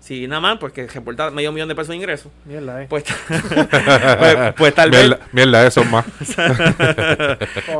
[0.00, 2.86] Si nada más, pues que reporta medio millón de pesos de ingresos, Mierda, eh.
[2.88, 3.02] pues,
[4.18, 5.00] pues, pues tal vez...
[5.08, 6.04] Mierda, mierda, eso es más.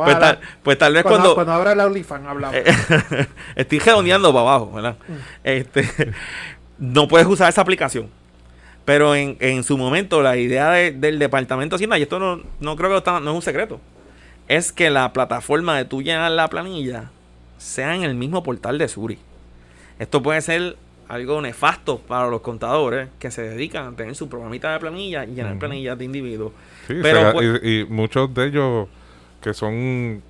[0.03, 2.55] Pues tal, pues tal vez cuando, cuando, cuando abra el OnlyFans hablamos.
[2.57, 2.65] Eh,
[3.55, 4.95] Estoy redondeando para abajo, ¿verdad?
[5.43, 5.87] Este,
[6.77, 8.09] no puedes usar esa aplicación.
[8.85, 12.41] Pero en, en su momento, la idea de- del Departamento de Hacienda, y esto no,
[12.59, 13.79] no creo que está- no es un secreto,
[14.47, 17.11] es que la plataforma de tú llenar la planilla
[17.57, 19.17] sea en el mismo portal de Suri.
[19.99, 24.73] Esto puede ser algo nefasto para los contadores que se dedican a tener su programita
[24.73, 25.59] de planilla y llenar Ujú.
[25.59, 26.51] planillas de individuos.
[26.87, 28.87] Sí, Pero, pues- y, y muchos de ellos
[29.41, 30.21] que son,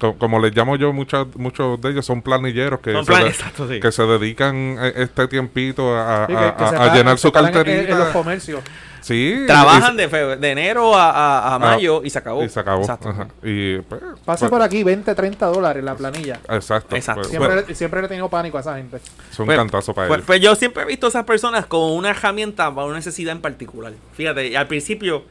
[0.00, 3.24] co- como les llamo yo, muchos muchos de ellos son planilleros que, Son se, planes,
[3.26, 3.80] de- exacto, sí.
[3.80, 6.96] que se dedican eh, este tiempito a, a- Sí, que- a- que se a pagan-
[6.96, 7.92] llenar su pagan en- carterita.
[7.92, 8.60] En, los comercios.
[9.04, 12.42] Sí, Trabajan y, de, febr- de enero a, a- a mayo y se acabó.
[12.42, 12.80] y se acabó.
[12.80, 13.10] Exacto.
[13.10, 13.28] Ajá.
[13.42, 16.40] Y, pues, Pase pues, por aquí 20, 30 dólares la planilla.
[16.48, 16.96] Exacto.
[16.96, 17.20] Exacto.
[17.22, 18.96] pues, Siempre, pues, le- siempre le he tenido pánico a esa gente.
[19.30, 20.26] es un Pues- cantazo para Pues, ellos.
[20.26, 23.40] pues yo siempre he visto a esas personas como una herramienta para una necesidad en
[23.42, 23.92] particular.
[24.14, 25.24] Fíjate, al principio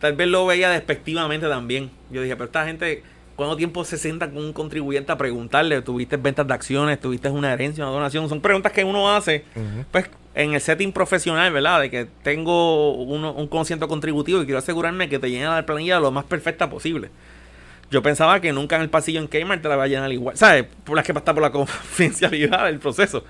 [0.00, 1.90] tal vez lo veía despectivamente también.
[2.10, 3.02] Yo dije, pero esta gente,
[3.38, 5.80] ¿cuánto tiempo se sienta con un contribuyente a preguntarle?
[5.80, 7.00] ¿Tuviste ventas de acciones?
[7.00, 8.28] ¿Tuviste una herencia, una donación?
[8.28, 9.44] Son preguntas que uno hace,
[9.92, 11.80] pues, en el setting profesional, ¿verdad?
[11.80, 16.00] De que tengo uno- un conocimiento contributivo y quiero asegurarme que te llena la planilla
[16.00, 17.10] lo más perfecta posible.
[17.92, 20.36] Yo pensaba que nunca en el pasillo en Kmart te la va a llenar igual.
[20.36, 20.66] ¿Sabes?
[20.84, 23.22] Por las que pasa por la confidencialidad del proceso.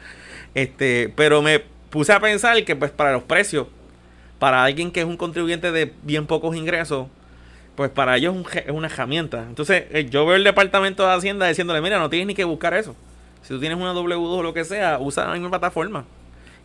[0.54, 3.66] Este, pero me puse a pensar que pues para los precios,
[4.38, 7.08] para alguien que es un contribuyente de bien pocos ingresos,
[7.78, 9.44] pues para ellos es, un es una herramienta.
[9.48, 12.74] Entonces, eh, yo veo el departamento de Hacienda diciéndole, mira, no tienes ni que buscar
[12.74, 12.96] eso.
[13.42, 16.04] Si tú tienes una W2 o lo que sea, usa la misma plataforma.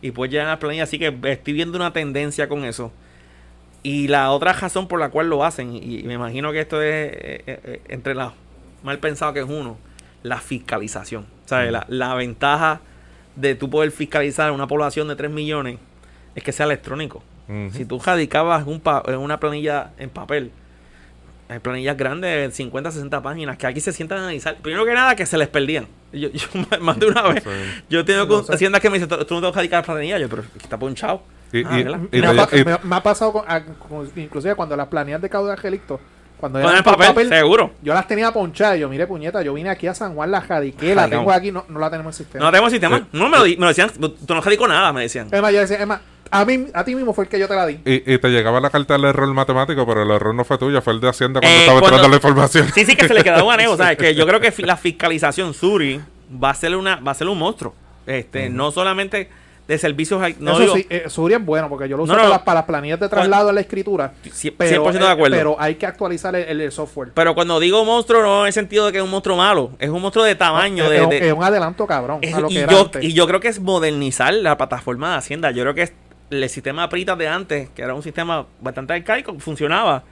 [0.02, 0.88] Y pues ya las planillas.
[0.88, 2.90] Así que estoy viendo una tendencia con eso.
[3.84, 7.12] Y la otra razón por la cual lo hacen, y, me imagino que esto es
[7.12, 8.32] eh, eh, entre las
[8.82, 9.78] mal pensado que es uno,
[10.24, 11.26] la fiscalización.
[11.46, 11.70] ¿Sabes?
[11.70, 12.80] La, la ventaja
[13.36, 15.78] de tú poder fiscalizar una población de 3 millones
[16.34, 17.22] es que sea electrónico.
[17.72, 20.50] Si tú radicabas un pa- en una planilla en papel,
[21.48, 24.56] hay planillas grandes de 50, 60 páginas que aquí se sientan a analizar.
[24.56, 25.86] Primero que nada, que se les perdían.
[26.12, 26.46] Yo, yo
[26.80, 27.50] más de una vez, Sí.
[27.90, 28.54] yo he tenido No con sé.
[28.54, 30.18] haciendas que me dicen, tú no te vas a radicar la planilla.
[30.18, 31.22] Yo, pero está ponchado.
[31.52, 32.00] Y- Ah, y- ¿verdad?
[32.10, 34.76] y me, ha, te- y- pa- me- me ha pasado, con, a- con- inclusive cuando
[34.76, 36.00] las planillas de caudal angelito,
[36.38, 37.72] cuando Con eran el papel, seguro.
[37.82, 38.78] yo las tenía ponchadas.
[38.78, 41.64] Yo, mire, puñeta, yo vine aquí a San Juan, la radiqué, la tengo aquí, no,
[41.68, 42.44] no la tenemos en sistema.
[42.44, 42.98] No tenemos sistema.
[42.98, 43.04] Sí.
[43.12, 45.28] No, me lo, me lo decían, tú no radicó nada, me decían.
[45.30, 46.00] Es más, yo decía, es más,
[46.40, 47.78] a, mí, a ti mismo fue el que yo te la di.
[47.84, 50.80] y, y te llegaba la carta del error matemático, pero el error no fue tuyo,
[50.82, 52.68] fue el de Hacienda cuando Eh, estaba cuando- entrando la información.
[52.74, 53.76] Sí, sí, que se le quedaba un anejo.
[53.76, 53.96] ¿sabes?
[53.96, 56.00] Que yo creo que fi- la fiscalización Suri
[56.42, 57.74] va a ser una va a ser un monstruo.
[58.06, 59.30] Este, No solamente
[59.66, 60.20] de servicios.
[60.40, 62.28] No Eso digo, sí, eh, Suri es bueno porque yo lo uso No, no, para,
[62.28, 62.34] no.
[62.34, 64.12] las, para las planillas de traslado en la escritura.
[64.30, 65.36] cien- Pero, 100% de eh, acuerdo.
[65.38, 67.12] pero hay que actualizar el, el software.
[67.14, 69.70] Pero cuando digo monstruo, no en el sentido de que es un monstruo malo.
[69.78, 70.84] Es un monstruo de tamaño.
[70.84, 72.80] es, de, es de- es un adelanto cabrón es- a lo que y, era yo,
[72.82, 73.04] antes.
[73.04, 75.50] y yo creo que es modernizar la plataforma de Hacienda.
[75.50, 75.92] Yo creo que es-
[76.30, 80.02] el sistema Prita de antes, que era un sistema bastante arcaico, funcionaba,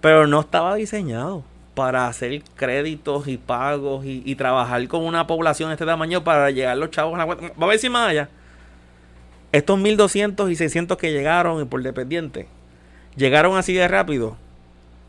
[0.00, 5.68] pero no estaba diseñado para hacer créditos y pagos y, y trabajar con una población
[5.68, 7.52] de este tamaño para llegar los chavos a la cuenta.
[7.60, 8.28] Va a ver si más allá.
[9.52, 12.48] Estos 1200 y 600 que llegaron y por dependiente,
[13.16, 14.36] llegaron así de rápido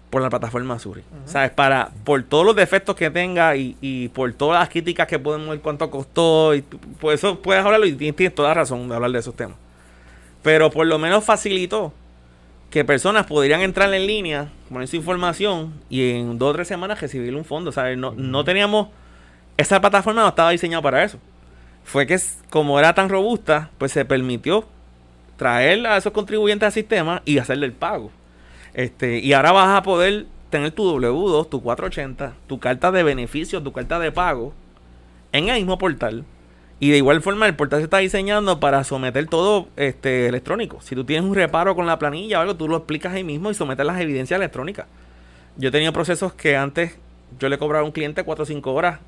[0.10, 1.04] por la plataforma Suri.
[1.26, 1.52] ¿Sabes?
[1.52, 5.50] Para, por todos los defectos que tenga y, y por todas las críticas que podemos
[5.50, 6.56] ver cuánto costó.
[6.56, 9.36] Y por eso puedes hablarlo y tienes, tienes toda la razón de hablar de esos
[9.36, 9.58] temas.
[10.48, 11.92] Pero por lo menos facilitó
[12.70, 17.02] que personas podrían entrar en línea, poner su información y en dos o tres semanas
[17.02, 17.74] recibir un fondo.
[17.74, 17.98] ¿sabes?
[17.98, 18.88] No, no teníamos.
[19.58, 21.20] Esa plataforma no estaba diseñada para eso.
[21.84, 22.18] Fue que
[22.50, 24.64] como era tan robusta, pues se permitió
[25.36, 28.10] traer a esos contribuyentes al sistema y hacerle el pago.
[28.74, 33.62] Este, y ahora vas a poder tener tu W2, tu 480, tu carta de beneficios,
[33.66, 34.54] tu carta de pago
[35.34, 36.24] en el mismo portal.
[36.80, 40.80] Y de igual forma el portal se está diseñando para someter todo este electrónico.
[40.82, 43.50] Si tú tienes un reparo con la planilla o algo, tú lo explicas ahí mismo
[43.50, 44.86] y sometes las evidencias electrónicas.
[45.58, 46.96] Yo he tenido procesos que antes
[47.40, 49.00] yo le cobraba a un cliente 4 o 5 horas,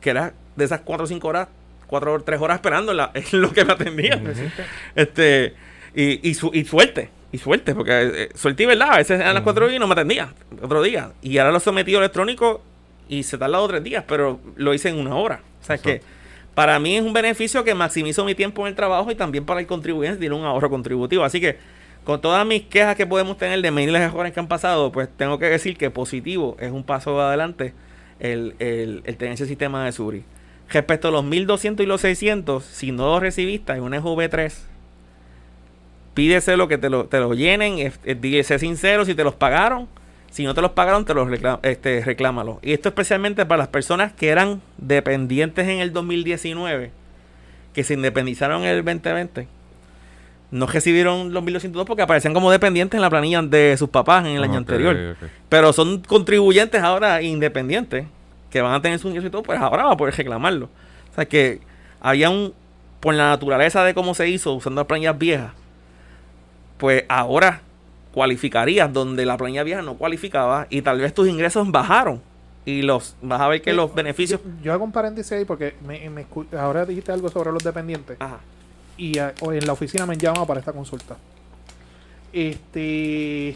[0.00, 1.48] que era de esas 4 o 5 horas,
[1.86, 4.24] 4 o 3 horas esperando en, la- en lo que me atendían.
[4.96, 5.54] Este,
[5.94, 7.92] y, y, su- y suerte, y suerte, porque
[8.24, 10.30] eh, suerte y verdad, a veces eran las cuatro días y no me atendían,
[10.60, 11.12] otro día.
[11.22, 12.60] Y ahora lo sometí electrónico
[13.08, 15.40] y se o tres días, pero lo hice en una hora.
[15.62, 16.02] O sea, que
[16.58, 19.60] para mí es un beneficio que maximizo mi tiempo en el trabajo y también para
[19.60, 21.22] el contribuyente tiene un ahorro contributivo.
[21.22, 21.56] Así que
[22.02, 25.08] con todas mis quejas que podemos tener de miles de errores que han pasado, pues
[25.16, 27.74] tengo que decir que positivo es un paso adelante
[28.18, 30.24] el, el, tener ese sistema de Suri.
[30.68, 34.52] Respecto a los 1200 y los 600, si no los recibiste en una SV3,
[36.14, 37.92] pídeselo que te lo, te lo llenen,
[38.42, 39.86] sé sincero si te los pagaron.
[40.30, 41.28] Si no te los pagaron, te los
[41.62, 42.58] este, reclámalo.
[42.62, 46.90] Y esto especialmente para las personas que eran dependientes en el 2019,
[47.72, 49.48] que se independizaron en el 2020.
[50.50, 54.32] No recibieron los 1202 porque aparecían como dependientes en la planilla de sus papás en
[54.32, 55.16] el año anterior.
[55.48, 58.06] Pero son contribuyentes ahora independientes
[58.50, 60.66] que van a tener su ingreso y todo, pues ahora va a poder reclamarlo.
[61.10, 61.60] O sea que
[62.00, 62.54] había un,
[63.00, 65.52] por la naturaleza de cómo se hizo usando las planillas viejas,
[66.78, 67.62] pues ahora
[68.12, 72.20] cualificarías donde la planilla vieja no cualificaba y tal vez tus ingresos bajaron
[72.64, 74.40] y los vas a ver que los beneficios...
[74.42, 76.26] Yo, yo hago un paréntesis ahí porque me, me
[76.58, 78.16] ahora dijiste algo sobre los dependientes.
[78.20, 78.38] Ajá.
[78.96, 81.16] y a- en la oficina me llaman para esta consulta.
[82.32, 83.54] Este.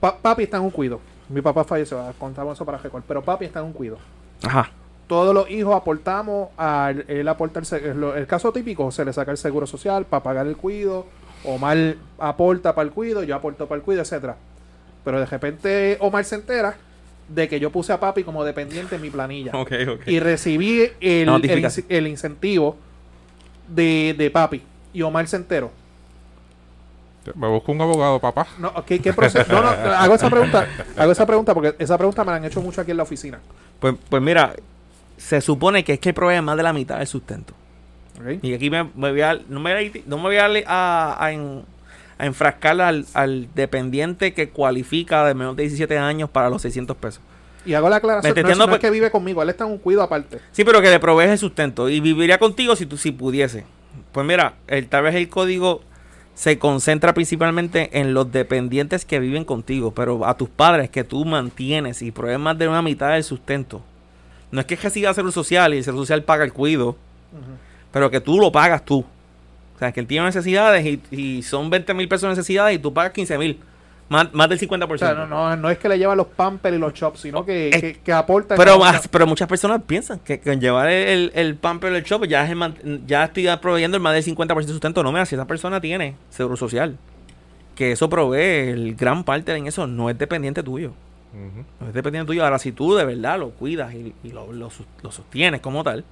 [0.00, 1.00] Pa- papi está en un cuido.
[1.28, 3.96] Mi papá falleció, ah, contamos eso para récord, pero papi está en un cuido.
[4.42, 4.70] Ajá.
[5.06, 9.30] Todos los hijos aportamos, al, él aporta el, lo- el caso típico, se le saca
[9.30, 11.06] el seguro social para pagar el cuido,
[11.44, 14.36] Omar aporta para el cuido, yo aporto para el cuido, etcétera.
[15.04, 16.76] Pero de repente Omar se entera
[17.28, 20.08] de que yo puse a papi como dependiente en mi planilla Ok, ok.
[20.08, 21.28] y recibí el,
[21.88, 22.76] el, incentivo
[23.68, 25.70] de, de papi y Omar se enteró.
[27.34, 28.46] Me busco un abogado, papá.
[28.58, 29.50] No, ¿qué, qué proceso?
[29.50, 32.60] No, no, hago esa pregunta, hago esa pregunta porque esa pregunta me la han hecho
[32.60, 33.40] mucho aquí en la oficina.
[33.80, 34.54] Pues, pues mira,
[35.16, 37.54] se supone que es que el problema es más de la mitad del sustento.
[38.42, 41.24] Y aquí me, me voy a, no me voy a, no me voy a, a-
[41.24, 41.62] a en-
[42.16, 46.96] a enfrascar al, al dependiente que cualifica de menos de 17 años para los 600
[46.96, 47.20] pesos.
[47.66, 49.78] Y hago la aclaración, no no es pues- que vive conmigo, él está en un
[49.78, 50.38] cuido aparte.
[50.52, 53.64] Sí, pero que le provees el sustento y viviría contigo si tú si pudiese.
[54.12, 55.82] Pues mira, el, tal vez el código
[56.34, 61.24] se concentra principalmente en los dependientes que viven contigo, pero a tus padres que tú
[61.24, 63.82] mantienes y provees más de una mitad del sustento.
[64.52, 67.56] No es que recibas seguro social y el seguro social paga el cuido, Ujú.
[67.94, 69.04] Pero que tú lo pagas tú.
[69.74, 72.78] O sea, que él tiene necesidades y, y son 20 mil pesos de necesidades y
[72.78, 73.60] tú pagas 15 mil.
[74.08, 74.92] Más, más del 50%.
[74.92, 77.44] O sea, no, no, no es que le lleva los pampers y los chops, sino
[77.46, 78.54] que, Es- que, que aporta.
[78.56, 82.44] Pero, más- pero muchas personas piensan que, que llevar el, el pamper del shop ya,
[82.44, 85.02] es el ya estoy proveyendo el más del 50% de sustento.
[85.02, 86.98] No, mira, si esa persona tiene seguro social,
[87.74, 90.92] que eso provee el gran parte en eso, no es dependiente tuyo.
[91.80, 92.44] No es dependiente tuyo.
[92.44, 94.70] Ahora, si tú de verdad lo cuidas y, y lo, lo
[95.10, 96.04] sostienes como tal,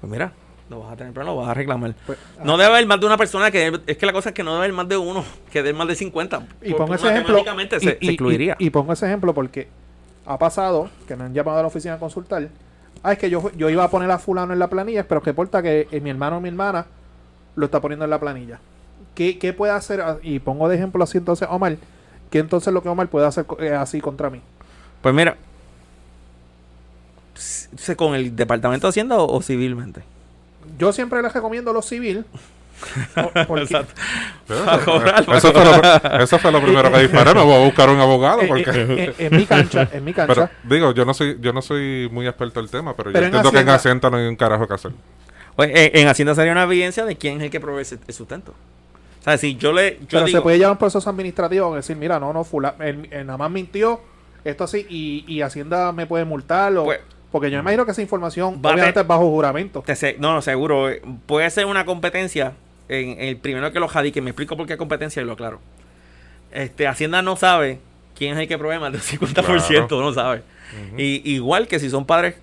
[0.00, 0.32] pues mira,
[0.70, 1.94] lo vas a tener, pero lo vas a reclamar.
[2.06, 4.42] Pues, No debe haber más de una persona que es que la cosa es que
[4.44, 6.46] no debe haber más de uno que dé más de 50.
[6.62, 7.38] Y pongo ese ejemplo.
[7.38, 8.56] y- se, y- se excluiría.
[8.58, 9.68] Y, y pongo ese ejemplo porque
[10.26, 12.48] ha pasado que me han llamado a la oficina a consultar.
[13.02, 15.30] Ah, es que yo, yo iba a poner a fulano en la planilla, pero que
[15.30, 16.86] importa que eh, mi hermano o mi hermana
[17.56, 18.60] lo está poniendo en la planilla.
[19.14, 20.00] ¿Qué, qué puede hacer?
[20.02, 21.76] Ah, Y pongo de ejemplo así entonces Omar.
[22.30, 24.40] ¿Qué entonces lo que Omar puede hacer eh, así contra mí?
[25.02, 25.36] Pues mira,
[27.96, 30.02] ¿con el Departamento de Hacienda o, o civilmente?
[30.80, 32.24] Yo siempre les recomiendo lo civil.
[33.16, 33.92] Exacto.
[34.84, 37.34] Cobrar, eso, fue lo, eso fue lo primero que disparé.
[37.34, 38.40] Me voy a buscar un abogado.
[38.42, 40.34] eh, Porque, eh, eh, en mi cancha, en mi cancha.
[40.34, 43.20] pero digo, yo no soy yo no soy muy experto en el tema, pero, Pero
[43.20, 44.92] yo en entiendo que en Hacienda- no hay un carajo que hacer.
[45.56, 48.14] Pues, eh, en Hacienda sería una evidencia de quién es el que provee ese- el
[48.14, 48.52] sustento.
[48.52, 49.98] O sea, si yo le.
[50.00, 52.76] Yo pero digo, se puede llevar un proceso administrativo y decir, mira, no, no, fula,
[52.80, 54.00] él, él nada más mintió,
[54.42, 56.74] esto así, y, y Hacienda me puede multar.
[56.78, 57.00] O, Pues-
[57.32, 59.82] porque yo me imagino que esa información, Va a obviamente, te- es bajo juramento.
[59.86, 60.88] te se- no, no, seguro.
[60.90, 62.52] eh, Puede ser una competencia.
[62.88, 65.60] En el primero que lo jadique, me explico por qué competencia y lo aclaro.
[66.50, 67.78] Este, Hacienda no sabe
[68.16, 70.02] quién es el que provee más del 50%, Claro.
[70.02, 70.42] no sabe.
[70.96, 72.34] y, igual que si son padres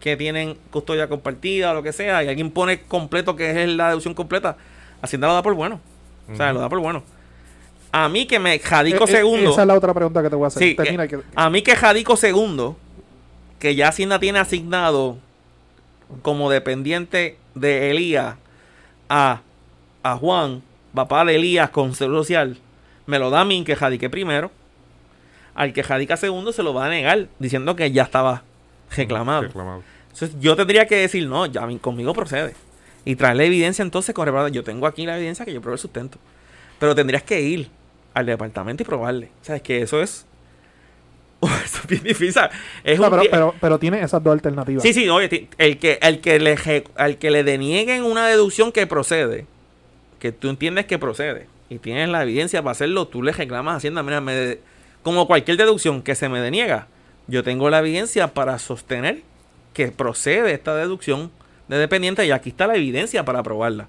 [0.00, 3.88] que tienen custodia compartida o lo que sea, y alguien pone completo que es la
[3.88, 4.56] deducción completa,
[5.02, 5.80] Hacienda lo da por bueno.
[6.32, 7.02] O sea, lo da por bueno.
[7.92, 9.50] A mí que me jadico Eh, eh, segundo.
[9.50, 10.62] Esa es la otra pregunta que te voy a hacer.
[10.62, 12.76] Sí, Termina que- que- A mí que Jadico segundo,
[13.58, 15.18] que ya Hacienda tiene asignado
[16.22, 18.36] como dependiente de Elías
[19.08, 19.40] a,
[20.02, 20.62] a Juan,
[20.94, 22.58] papá de Elías con seguro social,
[23.06, 24.50] me lo da a mí que jadique primero.
[25.54, 28.42] Al que jadica segundo se lo va a negar, diciendo que ya estaba
[28.96, 29.42] reclamado.
[29.42, 29.82] Reclamado.
[30.12, 32.54] Entonces, yo tendría que decir, no, ya conmigo procede.
[33.04, 34.52] Y traer la evidencia entonces con.
[34.52, 36.18] Yo tengo aquí la evidencia que yo probé el sustento.
[36.78, 37.70] Pero tendrías que ir
[38.14, 39.30] al departamento y probarle.
[39.40, 40.26] O sea, es que eso es...
[41.64, 42.42] eso es bien difícil.
[42.84, 44.82] Es pero, pero, pero tiene esas dos alternativas.
[44.82, 46.56] Sí, sí, oye, el que, el que le
[46.96, 49.46] al que le denieguen una deducción que procede,
[50.18, 53.76] que tú entiendes que procede, y tienes la evidencia para hacerlo, tú le reclamas a
[53.78, 54.60] Hacienda, mira, me de-
[55.02, 56.88] como cualquier deducción que se me deniega,
[57.26, 59.22] yo tengo la evidencia para sostener
[59.74, 61.30] que procede esta deducción
[61.68, 63.88] de dependiente y aquí está la evidencia para probarla.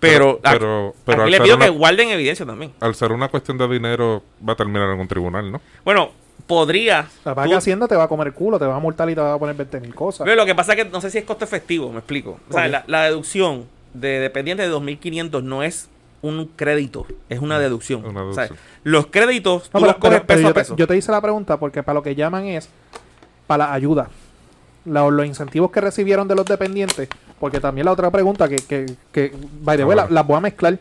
[0.00, 2.72] Pero, pero, pero al le ser pido una- que guarden evidencia también.
[2.80, 5.60] Al ser una cuestión de dinero, va a terminar en un tribunal, ¿no?
[5.84, 6.10] Bueno,
[6.46, 7.08] podría.
[7.24, 9.08] La verdad tú- que Hacienda te va a comer el culo, te va a multar
[9.10, 10.24] y te va a poner 20 mil cosas.
[10.24, 12.38] Pero lo que pasa es que no sé si es costo efectivo, me explico.
[12.50, 15.88] O sea, la, la deducción de dependiente de 2.500 no es
[16.22, 18.04] un crédito, es una deducción.
[18.04, 18.66] Una O sea, deducción.
[18.82, 20.76] los créditos No, tú los coges pero- pero peso a yo, te, peso.
[20.76, 22.68] yo te hice la pregunta porque para lo que llaman es
[23.46, 24.08] para la ayuda.
[24.86, 27.08] La- los incentivos que recibieron de los dependientes,
[27.40, 30.40] porque también la otra pregunta que, que, que by the way, la- las voy a
[30.40, 30.78] mezclar.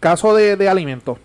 [0.00, 1.18] Caso de, de alimentos.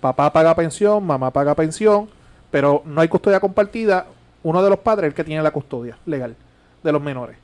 [0.00, 2.08] Papá paga pensión, mamá paga pensión,
[2.54, 4.06] pero no hay custodia compartida.
[4.44, 6.36] Uno de los padres es el que tiene la custodia legal
[6.84, 7.36] de los menores.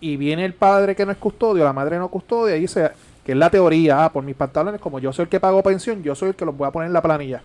[0.00, 2.90] Y viene el padre que no es custodio, la madre no custodia, y dice
[3.22, 6.02] que es la teoría, ah, por mis pantalones, como yo soy el que pago pensión,
[6.02, 7.42] yo soy el que los voy a poner en la planilla.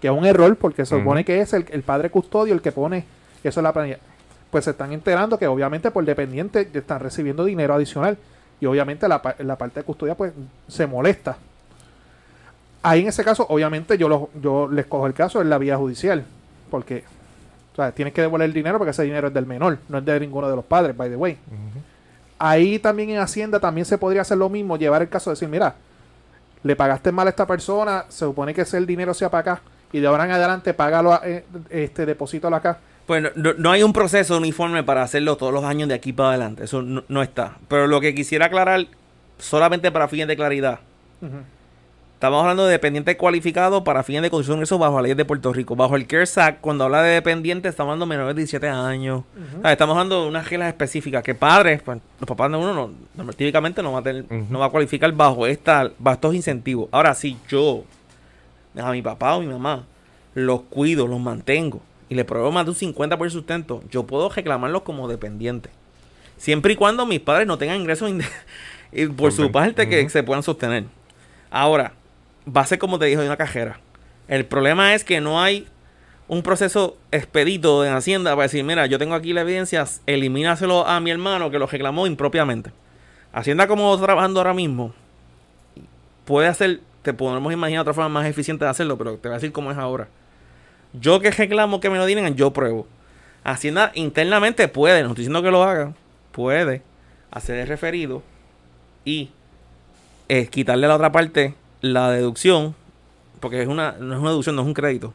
[0.00, 1.02] Que es un error porque se Ujú.
[1.02, 3.04] supone que es el, el padre custodio el que pone
[3.42, 3.98] eso en la planilla.
[4.52, 8.16] Pues se están enterando que obviamente por dependiente están recibiendo dinero adicional.
[8.60, 10.32] Y obviamente la, la parte de custodia pues
[10.68, 11.36] se molesta.
[12.82, 15.76] Ahí en ese caso, obviamente yo, los, yo les cojo el caso en la vía
[15.76, 16.24] judicial.
[16.70, 17.04] Porque
[17.72, 20.04] o sea, tienes que devolver el dinero porque ese dinero es del menor, no es
[20.04, 21.38] de ninguno de los padres, by the way.
[22.38, 25.48] Ahí también en Hacienda también se podría hacer lo mismo, llevar el caso de decir,
[25.48, 25.74] mira,
[26.62, 29.62] le pagaste mal a esta persona, se supone que ese el dinero sea para acá,
[29.92, 32.78] y de ahora en adelante págalo, a- eh, este, deposítalo acá.
[33.06, 36.64] Pues no, hay un proceso uniforme para hacerlo todos los años de aquí para adelante.
[36.64, 37.56] Eso no, no está.
[37.66, 38.86] Pero lo que quisiera aclarar,
[39.38, 40.80] solamente para fines de claridad,
[41.22, 41.36] Ujú.
[42.18, 45.52] Estamos hablando de dependiente cualificado para fines de condición eso bajo la ley de Puerto
[45.52, 45.76] Rico.
[45.76, 49.22] Bajo el CARES Act, cuando habla de dependiente, estamos hablando de menores de 17 años.
[49.36, 49.58] Ujú.
[49.58, 52.74] O sea, estamos hablando de unas reglas específicas que padres, pues, los papás de uno
[52.74, 56.34] no, no- típicamente no va a tener, no va a cualificar bajo esta, bajo estos
[56.34, 56.88] incentivos.
[56.90, 57.84] Ahora, si yo
[58.76, 59.84] a mi papá o mi mamá
[60.34, 64.04] los cuido, los mantengo y le proveo más de un 50 por el sustento, yo
[64.06, 65.70] puedo reclamarlos como dependientes.
[66.36, 68.10] Siempre y cuando mis padres no tengan ingresos
[69.16, 70.84] por su parte que se puedan sostener.
[71.50, 71.92] Ahora,
[72.48, 73.80] va a ser como te dijo de una cajera.
[74.26, 75.66] El problema es que no hay
[76.28, 81.00] un proceso expedito en Hacienda para decir, mira, yo tengo aquí la evidencia, elimínaselo a
[81.00, 82.70] mi hermano que lo reclamó impropiamente.
[83.32, 84.92] Hacienda como trabajando ahora mismo,
[86.24, 89.38] puede hacer, te podemos imaginar otra forma más eficiente de hacerlo, pero te voy a
[89.38, 90.08] decir cómo es ahora.
[90.92, 92.86] Yo que reclamo que me lo digan, yo pruebo.
[93.44, 95.94] Hacienda internamente puede, no estoy diciendo que lo haga,
[96.32, 96.82] puede
[97.30, 98.22] hacer el referido
[99.04, 99.30] y
[100.28, 102.74] eh, quitarle la otra parte la deducción,
[103.40, 105.14] porque es una, no es una deducción, no es un crédito,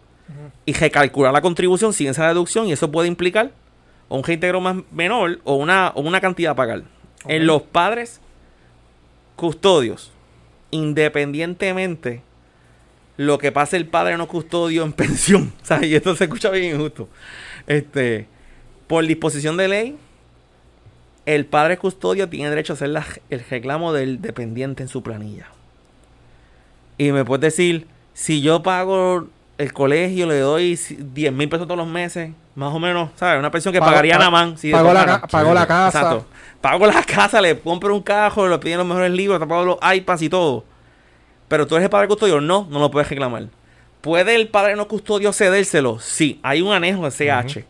[0.65, 3.51] y recalcular la contribución sin esa deducción, y eso puede implicar
[4.09, 6.83] o un reintegro más menor o una, o una cantidad a pagar.
[7.27, 8.19] En los padres
[9.35, 10.11] custodios,
[10.71, 12.21] independientemente
[13.17, 16.49] lo que pase el padre no custodio en pensión, o sea, y esto se escucha
[16.49, 17.09] bien injusto.
[17.67, 18.27] Este,
[18.87, 19.97] por disposición de ley,
[21.25, 25.47] el padre custodio tiene derecho a hacer la- el reclamo del dependiente en su planilla.
[26.97, 29.27] Y me puedes decir, si yo pago
[29.57, 33.39] el colegio, le doy 10 mil pesos todos los meses, más o menos, ¿sabes?
[33.39, 34.57] Una pensión que Pago- pagaría pa- Namán.
[34.57, 35.99] Si pago, la, pago Sí, la casa.
[35.99, 36.25] Exacto.
[36.61, 39.77] Pago la casa, le compro un carro, le piden los mejores libros, te pago los
[39.95, 40.63] iPads y todo.
[41.47, 43.43] Pero tú eres el padre custodio, no, no lo puedes reclamar.
[44.01, 45.99] ¿Puede el padre no custodio cedérselo?
[45.99, 47.65] Sí, hay un anejo de CH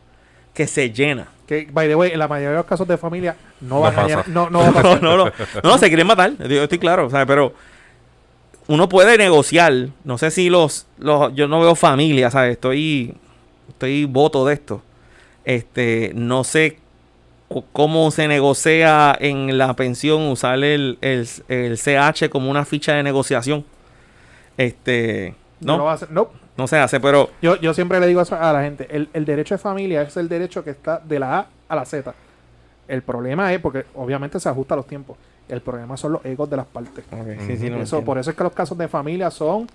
[0.54, 1.28] que se llena.
[1.48, 4.00] Que, by the way, en la mayoría de los casos de familia no, No van
[4.00, 5.02] a llenar- no, no va a No, pasar.
[5.04, 5.32] no, no,
[5.64, 7.28] no, se quieren matar, yo estoy claro, ¿sabes?
[7.28, 7.54] Pero
[8.68, 12.54] uno puede negociar, no sé si los, los yo no veo familia, ¿sabes?
[12.54, 13.16] Estoy,
[13.70, 14.82] estoy voto de esto.
[15.46, 16.80] Este, no sé
[17.72, 23.04] cómo se negocia en la pensión usar el, el, el CH como una ficha de
[23.04, 23.66] negociación.
[24.58, 26.12] Este, No, no, hacer.
[26.12, 26.30] No.
[26.58, 29.26] no se hace, pero Yo, yo siempre le digo eso a la gente, el, el
[29.26, 32.14] derecho de familia es el derecho que está de la A a la Z.
[32.88, 35.18] El problema es, porque obviamente se ajusta a los tiempos,
[35.50, 37.06] el problema son los egos de las partes.
[37.10, 38.06] sí, sí, no eso, entiendo.
[38.06, 39.68] por eso es que los casos de familia son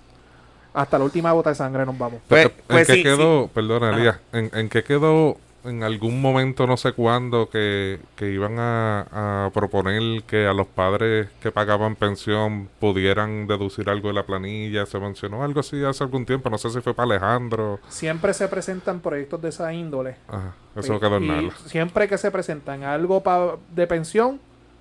[0.73, 2.19] hasta la última gota de sangre nos vamos.
[2.27, 3.97] Pues- ¿En pues qué sí, quedó, perdona Ajá.
[3.97, 9.45] Elías, ¿en, en qué quedó en algún momento, no sé cuándo, que, que iban a,
[9.45, 14.85] a proponer que a los padres que pagaban pensión pudieran deducir algo de la planilla?
[14.85, 17.79] Se mencionó algo así hace algún tiempo, no sé si fue para Alejandro.
[17.89, 20.15] Siempre se presentan proyectos de esa índole.
[20.29, 21.49] Ajá, eso Y- quedó en nada.
[21.65, 24.39] Siempre que se presentan algo pa- de pensión,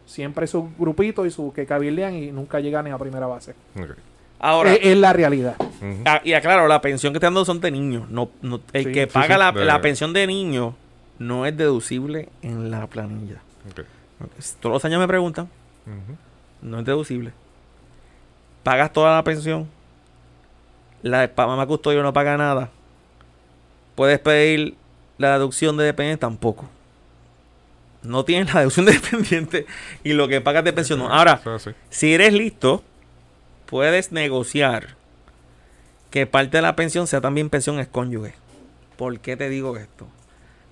[0.09, 3.55] siempre hay su grupito y su que cabildean y nunca llegan ni a primera base.
[4.41, 4.73] Ahora...
[4.73, 5.57] es, es la realidad.
[6.05, 8.09] Ah, y aclaro, la pensión que te dando son de niños.
[8.11, 10.75] No, no- el Sí, que sí, paga sí, la, la pensión de niño
[11.19, 13.37] no es deducible en la planilla.
[14.61, 15.49] Todos los años me preguntan,
[16.63, 17.33] no es deducible.
[18.63, 19.69] Pagas toda la pensión.
[21.03, 22.71] La de mamá custodio no paga nada.
[23.95, 24.75] Puedes pedir
[25.17, 26.69] la deducción de dependencia tampoco.
[28.09, 29.67] No tienes la deducción de dependiente
[30.03, 30.99] y lo que pagas de pensión.
[30.99, 31.13] no.
[31.13, 31.71] Ahora, es así.
[31.91, 32.83] si eres listo,
[33.67, 34.97] puedes negociar
[36.11, 38.35] que parte de la pensión sea también pensión excónyuge.
[38.97, 40.09] ¿Por qué te digo esto?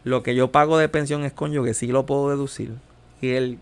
[0.02, 2.72] Lo que yo pago de pensión excónyuge sí lo puedo deducir
[3.20, 3.58] y el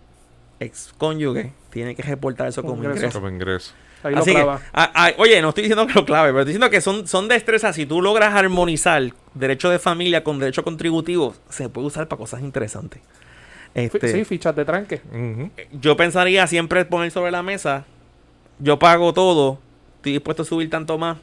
[0.60, 3.18] excónyuge tiene que reportar eso como Ingreso.
[3.18, 3.72] Como ingreso.
[4.02, 4.60] Ahí lo que, clava.
[4.74, 7.26] ah, ah, oye, no estoy diciendo que lo clave, pero estoy diciendo que son, son
[7.26, 7.74] destrezas.
[7.74, 9.02] Si tú logras armonizar
[9.32, 13.00] derecho de familia con derecho contributivo, se puede usar para cosas interesantes.
[13.74, 15.00] Este, Sí, fichas de tranque.
[15.12, 15.50] Ujú.
[15.80, 17.84] yo pensaría siempre poner sobre la mesa,
[18.60, 19.58] yo pago todo,
[19.96, 21.18] estoy dispuesto a subir tanto más.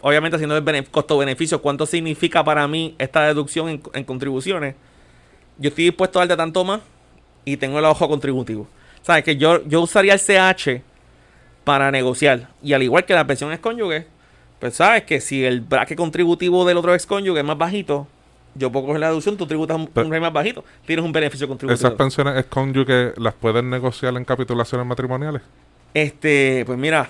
[0.00, 4.74] Obviamente haciendo el bene- costo-beneficio, cuánto significa para mí esta deducción en, en contribuciones.
[5.58, 6.80] Yo estoy dispuesto a darte tanto más
[7.44, 8.66] y tengo el ojo contributivo.
[9.02, 9.22] ¿Sabes?
[9.22, 10.82] Que yo, yo usaría el CH
[11.62, 12.48] para negociar.
[12.62, 14.06] Y al igual que la pensión excónyuge,
[14.58, 18.08] pues sabes que si el braque contributivo del otro excónyuge es más bajito,
[18.54, 21.12] yo puedo coger la deducción, tú tributas un, Pero- un rate más bajito, tienes un
[21.12, 21.74] beneficio contributivo.
[21.88, 25.42] Esas pensiones es cónyuge las pueden negociar en capitulaciones matrimoniales.
[25.94, 27.08] Este, pues mira,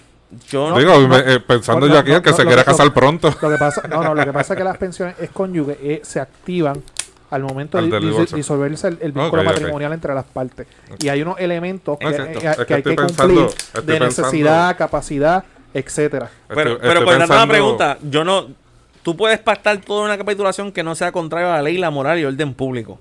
[0.48, 0.78] yo no.
[0.78, 2.86] Digo, no, me- eh, pensando no, yo aquí, no, el que no, se quiera casar
[2.86, 3.34] lo- pronto.
[3.40, 6.00] Lo que pasa, no, no, lo que pasa es que las pensiones es cónyuge eh,
[6.04, 6.82] se activan
[7.30, 8.36] al momento Al de divorcio.
[8.36, 10.66] disolverse el, el vínculo matrimonial entre las partes.
[10.98, 14.04] Y hay unos elementos que, eh, Es que que hay que pensando- cumplir de pensando-
[14.06, 16.28] necesidad, capacidad, etcétera.
[16.48, 18.61] Pero, Estoy- pero estoy contestando la pregunta, yo no.
[19.02, 22.18] Tú puedes pactar toda una capitulación que no sea contrario a la ley, la moral
[22.18, 23.00] y orden público.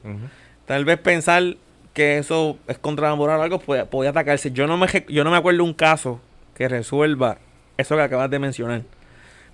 [0.66, 1.56] Tal vez pensar
[1.94, 4.52] que eso es contra la moral o algo puede, puede atacarse.
[4.52, 6.20] Yo no, me, yo no me acuerdo un caso
[6.56, 7.38] que resuelva
[7.78, 8.82] eso que acabas de mencionar.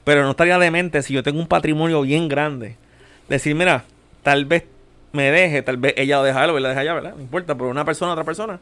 [0.04, 2.78] Pero no estaría demente si yo tengo un patrimonio bien grande.
[3.28, 3.84] Decir, mira,
[4.24, 4.64] tal vez
[5.12, 7.14] me deje, tal vez ella lo deja a él o él la deja allá, ¿verdad?
[7.16, 8.60] No importa, pero una persona, otra persona,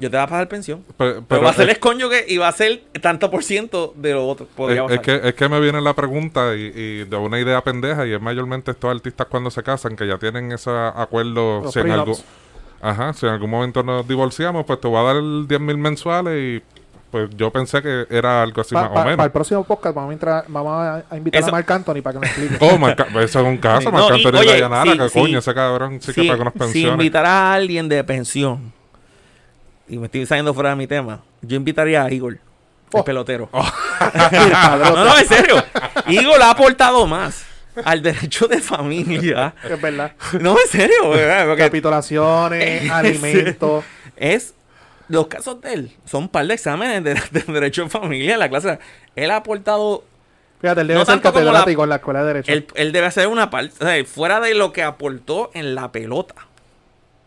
[0.00, 0.82] yo te voy a pagar pensión.
[0.96, 4.12] Pero, Pero, va a ser es, cónyuge y va a ser tanto por ciento de
[4.14, 4.46] lo otro.
[4.56, 7.62] Podría es- es que, es que me viene la pregunta y, y de una idea
[7.62, 11.72] pendeja y es mayormente estos artistas cuando se casan que ya tienen ese acuerdo Los
[11.72, 12.24] si en, algún, prenups.
[12.80, 15.76] ajá, si en algún momento nos divorciamos pues te voy a dar el 10 mil
[15.78, 16.80] mensuales y
[17.10, 19.16] pues yo pensé que era algo así Pa- más pa- o menos.
[19.16, 22.02] Para el próximo podcast vamos a, entrar- vamos a- a invitar Eso- a Marc Anthony
[22.02, 22.56] para que nos explique.
[22.64, 23.86] Oh, Marca- eso es un caso, Sí.
[23.90, 25.18] Marc No, y, Anthony oye, Dayanara, sí, que sí.
[25.20, 26.92] coño, ese cabrón sí que si, paga unas si pensiones.
[26.92, 28.72] invitara a alguien de pensión,
[29.90, 32.40] y me estoy saliendo fuera de mi tema, yo invitaría a Igor, el
[32.92, 33.04] Oh.
[33.04, 33.48] pelotero.
[34.32, 34.90] El padrote.
[34.96, 35.62] No, no, en serio.
[36.08, 37.44] Igor ha aportado más
[37.84, 39.54] al derecho de familia.
[39.62, 40.12] Es verdad.
[40.40, 40.96] No, en serio.
[41.04, 43.84] Porque Capitulaciones, alimentos.
[44.16, 44.54] es
[45.08, 48.40] los casos de él son un par de exámenes de, de derecho de familia en
[48.40, 48.78] la clase.
[49.16, 50.04] Él ha aportado
[50.60, 52.52] Fíjate, él debe No ser como la- catedrático en la escuela de Derecho.
[52.52, 55.90] Él, él debe hacer una parte, o sea, fuera de lo que aportó en la
[55.90, 56.34] pelota,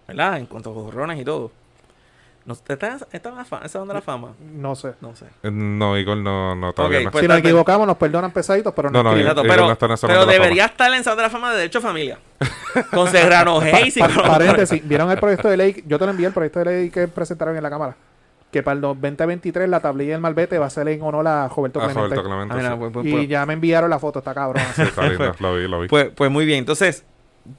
[0.07, 0.37] ¿verdad?
[0.37, 1.51] En cuanto a jorrones y todo.
[2.45, 4.33] No, ¿Está, está en la fama, ¿Esa onda de la fama?
[4.53, 4.93] No sé.
[4.99, 5.27] No sé.
[5.49, 7.11] No, Igor no, no todavía Ok, no.
[7.11, 9.85] pues si nos equivocamos, nos perdonan pesaditos, pero no, No, no, Igor pero, no está
[9.85, 11.57] en esa pero onda de la debería estar en el Salón de la Fama de
[11.57, 12.19] Derecho de Familia.
[12.91, 15.83] Con Serrano Hayes y Pa- con- paréntesis, ¿vieron el proyecto de ley?
[15.87, 17.95] Yo te lo envié el proyecto de ley que presentaron en la Cámara.
[18.51, 21.79] Que para el 2023 la tablilla del Malvete va a ser en honor a Roberto
[21.79, 21.99] Clemente.
[22.01, 22.75] Roberto Clemente, Ah, mira, sí.
[22.77, 24.61] pues, pues, Y pues- ya me enviaron la foto, está cabrón.
[24.75, 25.87] Sí, está lindo, lo vi, lo vi.
[25.87, 26.59] pues- pues muy bien.
[26.59, 27.03] Entonces,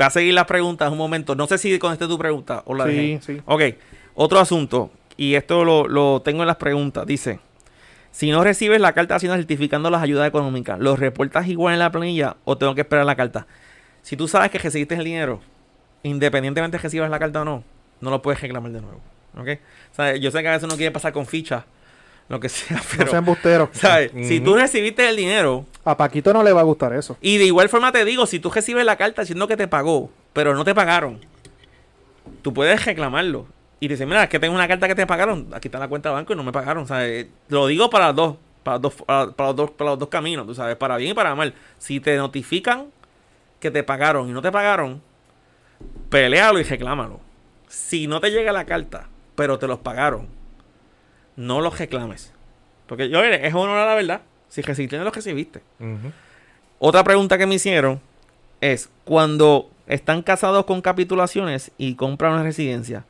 [0.01, 1.35] va a seguir las preguntas un momento.
[1.35, 3.21] No sé si contesté tu pregunta o la Sí, dejé.
[3.23, 3.43] sí.
[3.47, 3.63] Ok,
[4.15, 4.91] otro asunto.
[5.17, 7.07] Y esto lo, lo tengo en las preguntas.
[7.07, 7.41] Dice,
[8.11, 11.79] si no recibes la carta de Hacienda certificando las ayudas económicas, ¿los reportas igual en
[11.81, 13.47] la planilla o tengo que esperar la carta?
[14.03, 15.41] Si tú sabes que recibiste el dinero,
[16.03, 17.65] independientemente de que recibas la carta o no,
[18.01, 19.01] no lo puedes reclamar de nuevo.
[19.39, 19.49] ¿Ok?
[19.93, 21.65] O sea, yo sé que a veces uno quiere pasar con ficha,
[22.29, 23.11] lo que sea, no pero...
[23.11, 23.69] sean busteros.
[23.73, 24.11] ¿sabes?
[24.27, 27.17] Si tú recibiste el dinero, A Paquito no le va a gustar eso.
[27.21, 30.11] y de igual forma te digo, si tú recibes la carta diciendo que te pagó,
[30.33, 31.21] pero no te pagaron,
[32.43, 33.47] tú puedes reclamarlo.
[33.85, 35.89] Y te dicen, mira, es que tengo una carta que te pagaron, aquí está la
[35.89, 36.85] cuenta de banco y no me pagaron.
[36.85, 39.71] O sea, eh, lo digo para los dos, para los dos, para, para los dos,
[39.73, 41.53] para los dos caminos, tú sabes, para bien y para mal.
[41.77, 42.87] Si te notifican
[43.61, 45.03] que te pagaron y no te pagaron,
[46.09, 47.21] pelealo y reclámalo.
[47.69, 50.29] Si no te llega la carta, pero te los pagaron,
[51.37, 52.33] no los reclames.
[52.87, 54.23] Porque yo, es honor a la verdad.
[54.49, 55.61] Si recibiste, no los recibiste.
[56.79, 58.01] Otra pregunta que me hicieron
[58.63, 63.05] es, cuando están casados con capitulaciones y compran una residencia,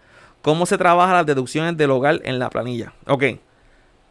[0.44, 2.92] ¿cómo se trabajan las deducciones del hogar en la planilla?
[3.06, 3.24] Ok,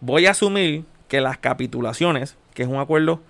[0.02, 3.22] voy a asumir que las capitulaciones, que es un acuerdo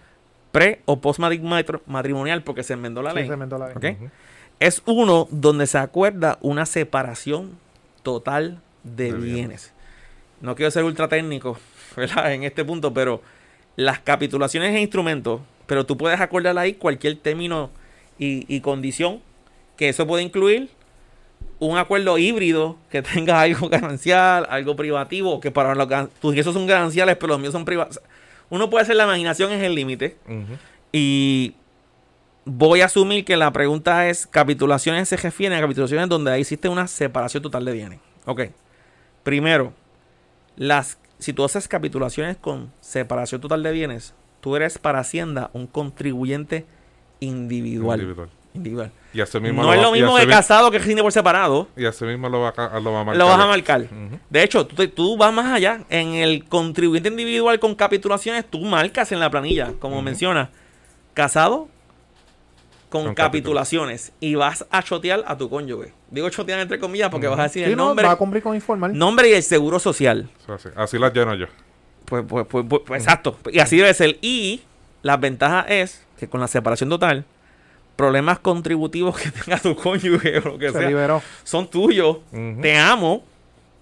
[0.53, 3.75] pre o post matrimonial porque se enmendó la Sí, ley, se inventó la ley.
[3.75, 4.09] ¿ok?
[4.59, 7.57] es uno donde se acuerda una separación
[8.03, 9.33] total de, De bienes.
[9.33, 9.73] bienes.
[10.39, 11.57] No quiero ser ultra técnico
[11.97, 12.31] ¿verdad?
[12.33, 13.21] en este punto, pero
[13.75, 17.69] las capitulaciones e instrumentos, pero tú puedes acordar ahí cualquier término
[18.17, 19.21] y, y condición,
[19.75, 20.69] que eso puede incluir
[21.67, 25.87] un acuerdo híbrido que tenga algo ganancial, algo privativo, que para los
[26.19, 27.99] tus ingresos son gananciales, pero los míos son privados.
[28.49, 30.17] Uno puede hacer la imaginación es el límite.
[30.91, 31.55] Y
[32.45, 36.87] voy a asumir que la pregunta es: capitulaciones se refieren a capitulaciones donde existe una
[36.87, 37.99] separación total de bienes.
[38.25, 38.41] Ok.
[39.23, 39.73] Primero,
[40.57, 45.65] las, si tú haces capitulaciones con separación total de bienes, tú eres para Hacienda un
[45.65, 46.65] contribuyente
[47.21, 48.01] individual.
[48.01, 48.29] Individual.
[48.53, 48.91] Individual.
[49.13, 51.67] Y así mismo No lo es lo mismo de casado que rinde por separado.
[51.77, 53.17] Y así mismo lo va, lo va a marcar.
[53.17, 53.87] Lo vas a marcar.
[54.29, 55.81] De hecho, tú, te- tú vas más allá.
[55.89, 60.03] En el contribuyente individual con capitulaciones, tú marcas en la planilla, como Ujú.
[60.05, 60.49] menciona,
[61.13, 61.67] casado
[62.89, 64.11] con, Con capitulaciones.
[64.19, 65.93] Y vas a chotear a tu cónyuge.
[66.11, 68.43] Digo chotear entre comillas porque vas a decir Sí, el no, nombre, va a cumplir
[68.43, 68.95] con informal.
[68.97, 70.29] nombre y el seguro social.
[70.47, 71.47] Así, así las lleno yo.
[72.05, 73.37] Pues, pues, pues, pues, pues, exacto.
[73.51, 74.17] Y así debe ser.
[74.21, 74.61] Y
[75.01, 77.25] la ventaja es que con la separación total,
[77.95, 81.21] problemas contributivos que tenga tu cónyuge o lo que se sea, liberó.
[81.43, 82.17] son tuyos.
[82.61, 83.23] Te amo.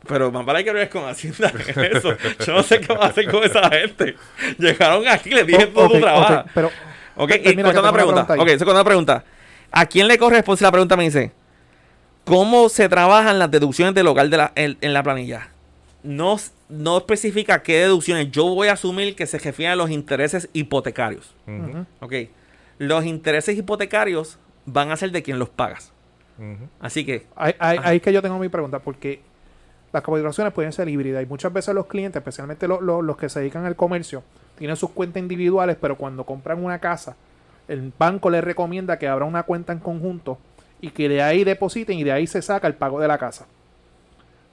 [0.07, 2.15] Pero más vale que no con Hacienda en eso.
[2.45, 4.15] Yo no sé qué va a hacer con esa gente.
[4.57, 6.33] Llegaron aquí, le dije todo ok, tu trabajo.
[6.33, 6.71] ok, pero
[7.17, 8.25] Ok, y una pregunta.
[8.25, 9.23] pregunta Ok, segunda pregunta.
[9.71, 10.97] ¿A quién le corresponde la pregunta?
[10.97, 11.31] Me dice,
[12.25, 15.49] ¿cómo se trabajan las deducciones del local de la, en, en la planilla?
[16.03, 16.37] No,
[16.67, 18.31] no especifica qué deducciones.
[18.31, 21.35] Yo voy a asumir que se refieren a los intereses hipotecarios.
[21.45, 21.85] Ujú.
[21.99, 22.13] Ok.
[22.87, 25.91] Los intereses hipotecarios van a ser de quien los pagas.
[26.79, 29.21] Así que, ahí, ahí- ahí es que yo tengo mi pregunta, porque
[29.93, 33.29] las capitulaciones pueden ser híbridas y muchas veces los clientes, especialmente lo- lo- los que
[33.29, 34.23] se dedican al comercio,
[34.57, 37.15] tienen sus cuentas individuales, pero cuando compran una casa,
[37.67, 40.39] el banco les recomienda que abra una cuenta en conjunto
[40.81, 43.45] y que de ahí depositen y de ahí se saca el pago de la casa.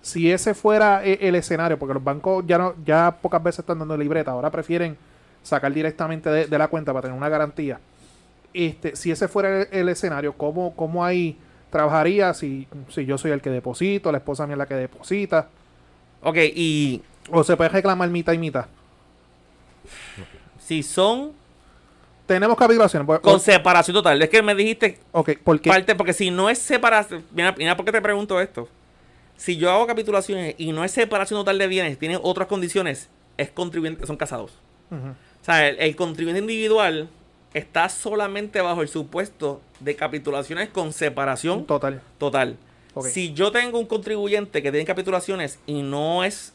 [0.02, 3.78] Si ese fuera e- el escenario, porque los bancos ya no, ya pocas veces están
[3.78, 4.96] dando libreta, ahora prefieren
[5.42, 7.80] sacar directamente de, de la cuenta para tener una garantía.
[8.54, 11.36] Este, si ese fuera el, el escenario, ¿cómo, cómo ahí
[11.70, 15.48] trabajaría si, si yo soy el que deposito, la esposa mía es la que deposita?
[16.22, 18.66] ok, y ¿O se puede reclamar mitad y mitad?
[20.58, 21.32] si son
[22.26, 23.06] Tenemos capitulaciones.
[23.06, 26.50] pues, con o- separación total, es que me dijiste ok, porque parte, porque si no
[26.50, 28.68] es separación, mira, mira por qué te pregunto esto.
[29.36, 33.50] Si yo hago capitulaciones y no es separación total de bienes, tiene otras condiciones, es
[33.50, 34.52] contribuyente, son casados.
[34.90, 37.08] O sea, el, el contribuyente individual
[37.54, 42.02] está solamente bajo el supuesto de capitulaciones con separación total.
[42.18, 42.56] total.
[43.04, 46.52] Si yo tengo un contribuyente que tiene capitulaciones y no es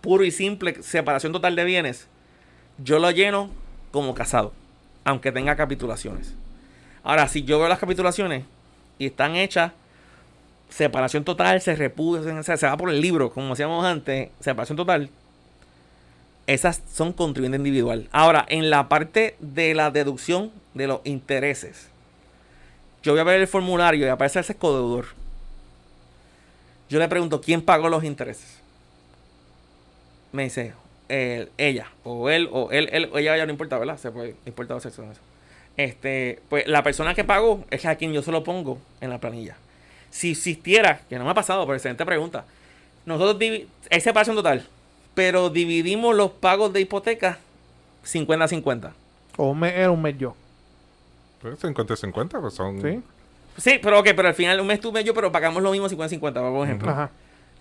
[0.00, 2.08] puro y simple separación total de bienes,
[2.78, 3.48] yo lo lleno
[3.92, 4.52] como casado,
[5.04, 6.34] aunque tenga capitulaciones.
[7.04, 8.44] Ahora, si yo veo las capitulaciones
[8.98, 9.72] y están hechas,
[10.68, 15.10] separación total, se repudia, se, se va por el libro, como hacíamos antes, separación total,
[16.46, 18.08] esas son contribuyente individual.
[18.12, 21.88] Ahora, en la parte de la deducción de los intereses,
[23.02, 25.06] yo voy a ver el formulario y aparece ese codeudor.
[26.88, 28.58] Yo le pregunto, ¿quién pagó los intereses?
[30.32, 30.74] Me dice,
[31.08, 33.98] ella, o él, o él, él, o ella, ya no importa, ¿verdad?
[33.98, 35.20] Se puede, importa sexo en eso.
[35.76, 39.18] Este, pues la persona que pagó es a quien yo se lo pongo en la
[39.18, 39.56] planilla.
[40.10, 42.44] Si existiera, que no me ha pasado, pero excelente pregunta.
[43.06, 44.66] Nosotros divi- hay separación total,
[45.14, 47.38] pero dividimos los pagos de hipoteca
[48.04, 48.92] 50-50.
[49.36, 50.34] O un mes era un mes yo.
[51.40, 52.80] Pues 50 y 50, pues son.
[52.80, 53.02] ¿Sí?
[53.56, 55.70] Sí, pero ok, pero al final un mes tú, un mes yo, pero pagamos lo
[55.70, 56.90] mismo 50-50, por ejemplo.
[56.90, 57.10] Ajá.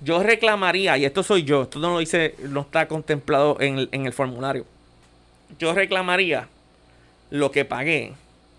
[0.01, 3.89] Yo reclamaría, y esto soy yo, esto no lo dice, no está contemplado en el,
[3.91, 4.66] en el formulario.
[5.60, 6.47] Yo reclamaría
[7.30, 8.14] lo que pagué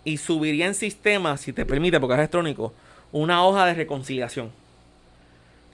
[0.05, 2.73] y subiría en sistema, si te permite, porque es electrónico,
[3.13, 4.51] una hoja de reconciliación.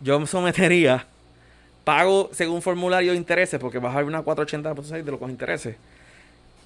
[0.00, 1.06] Yo me sometería,
[1.90, 5.74] pago según formulario de intereses, porque vas a ver una 480.6 de los intereses.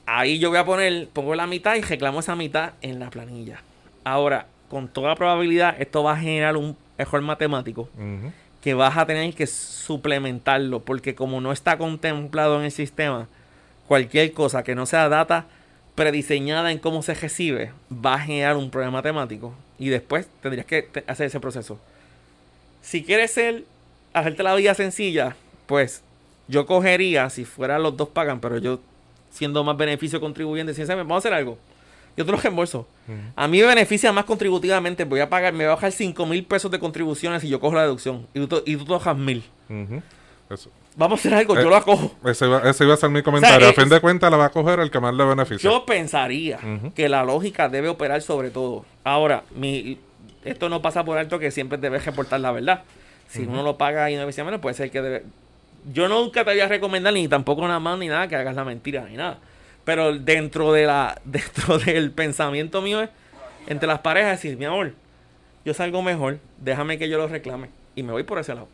[0.05, 3.63] Ahí yo voy a poner, pongo la mitad y reclamo esa mitad en la planilla.
[4.05, 7.89] Ahora, con toda probabilidad, esto va a generar un error matemático
[8.61, 13.27] que vas a tener que suplementarlo, porque como no está contemplado en el sistema,
[13.89, 15.47] cualquier cosa que no sea data
[15.95, 20.87] prediseñada en cómo se recibe, va a generar un problema matemático y después tendrías que
[21.07, 21.79] hacer ese proceso.
[22.83, 23.65] Si quieres ser,
[24.15, 25.37] hacerte la vida sencilla,
[25.67, 26.03] pues
[26.49, 28.81] yo cogería, si fuera los dos pagan, pero yo
[29.31, 31.59] siendo más beneficio contribuyente, si vamos a hacer algo,
[32.17, 32.87] yo te lo reembolso.
[33.09, 33.17] Ujú.
[33.35, 35.05] A mí me beneficia más contributivamente.
[35.05, 37.75] Voy a pagar, me voy a bajar 5 mil pesos de contribuciones si yo cojo
[37.75, 38.27] la deducción.
[38.33, 39.43] Y tú, y tú bajas mil.
[39.69, 40.01] Ujú.
[40.49, 40.71] Eso.
[40.97, 42.15] Vamos a hacer algo, Eh, yo lo acojo.
[42.25, 43.67] Ese, iba, ese iba a ser mi comentario.
[43.67, 45.69] eh, a fin de cuentas, la va a coger el que más le beneficia.
[45.69, 46.93] Yo pensaría Ujú.
[46.95, 48.85] que la lógica debe operar sobre todo.
[49.03, 49.99] Ahora, mi,
[50.45, 52.85] esto no pasa por alto que siempre debes reportar la verdad.
[53.29, 55.25] Si uno lo paga y no decía menos, puede ser que debe.
[55.93, 58.65] Yo nunca te voy a recomendar ni tampoco nada más ni nada que hagas la
[58.65, 59.39] mentira ni nada.
[59.85, 63.11] Pero dentro de la dentro del pensamiento mío es
[63.67, 64.93] entre las parejas decir, mi amor,
[65.65, 68.69] yo salgo mejor, déjame que yo lo reclame y me voy por ese lado.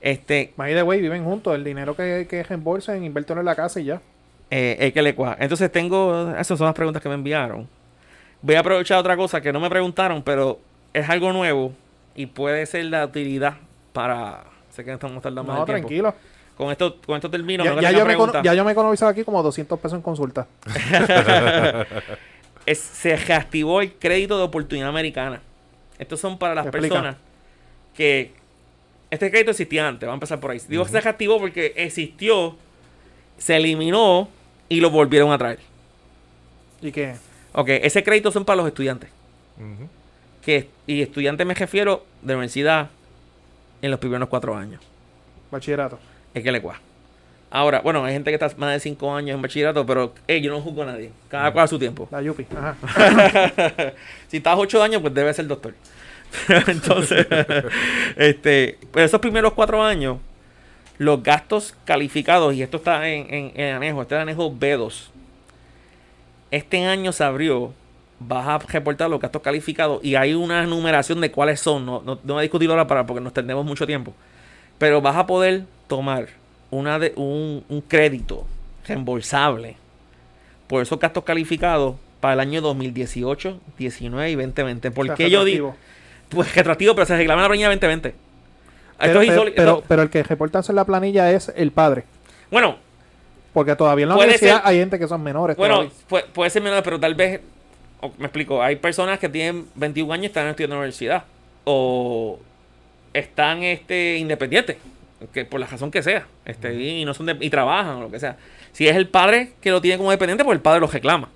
[0.00, 1.54] Este, By the way, viven juntos.
[1.54, 4.00] El dinero que, que reembolsen, inviértelo en la casa y ya.
[4.50, 5.36] Eh, el que le cuaja.
[5.40, 7.68] Entonces tengo, esas son las preguntas que me enviaron.
[8.40, 10.60] Voy a aprovechar otra cosa que no me preguntaron, pero
[10.92, 11.72] es algo nuevo
[12.18, 13.54] y puede ser la utilidad
[13.92, 14.42] para...
[14.70, 15.86] Sé que estamos tardando más No, tiempo.
[15.86, 16.14] tranquilo.
[16.56, 17.64] Con esto, con esto termino.
[17.64, 18.32] Ya, yo me, preguntas.
[18.32, 20.48] cono- ya yo me he economizado aquí como 200 pesos en consulta.
[22.66, 25.40] Es- se reactivó el crédito de oportunidad americana.
[25.98, 26.88] Estos son para las Explica.
[26.88, 27.16] personas
[27.94, 28.32] que
[29.10, 30.06] este crédito existía antes.
[30.06, 30.60] Vamos a empezar por ahí.
[30.68, 32.56] Digo que se reactivó porque existió,
[33.38, 34.28] se eliminó
[34.68, 35.60] y lo volvieron a traer.
[36.82, 37.14] ¿Y qué?
[37.52, 39.08] Ok, ese crédito son para los estudiantes.
[39.56, 39.88] Ujú.
[40.42, 42.90] Que, y estudiantes me refiero de universidad
[43.82, 44.80] en los primeros cuatro años.
[45.50, 45.98] Bachillerato.
[46.34, 46.82] Es que le cuesta.
[47.50, 50.50] Ahora, bueno, hay gente que está más de cinco años en bachillerato, pero hey, yo
[50.50, 51.10] no juzgo a nadie.
[51.28, 52.06] Cada cual a su tiempo.
[52.10, 52.46] La Yupi.
[52.54, 52.76] Ajá.
[54.28, 55.74] si estás ocho años, pues debe ser doctor.
[56.66, 57.26] Entonces,
[58.16, 60.18] este, pero esos primeros cuatro años,
[60.98, 65.08] los gastos calificados, y esto está en, en, en anejo, este es anejo B2.
[66.50, 67.72] Este año se abrió,
[68.20, 71.86] vas a reportar los gastos calificados y hay una numeración de cuáles son.
[71.86, 74.12] No, no, no voy a discutirlo ahora para, porque nos tendremos mucho tiempo.
[74.78, 76.28] Pero vas a poder tomar
[76.70, 78.46] una de, un, un crédito
[78.86, 79.76] reembolsable
[80.66, 84.90] por esos gastos calificados para el año 2018, 19 y 2020.
[84.90, 85.76] ¿Por O sea, qué yo digo?
[86.28, 88.14] Pues retroactivo, pero se reclama la planilla 2020.
[88.98, 92.04] Pero, Esto es pero, pero, pero el que reporta en la planilla es el padre.
[92.50, 92.76] bueno,
[93.52, 95.56] Porque todavía en la universidad ser- hay gente que son menores.
[95.56, 97.40] bueno, puede, puede ser menor, pero tal vez,
[98.18, 101.24] me explico, hay personas que tienen 21 años y están estudiando en la universidad.
[101.64, 102.38] O
[103.12, 104.76] están este, independientes,
[105.32, 108.10] que por la razón que sea, este, y, no son de- y trabajan o lo
[108.10, 108.36] que sea.
[108.72, 111.28] Si es el padre que lo tiene como dependiente, pues el padre lo reclama.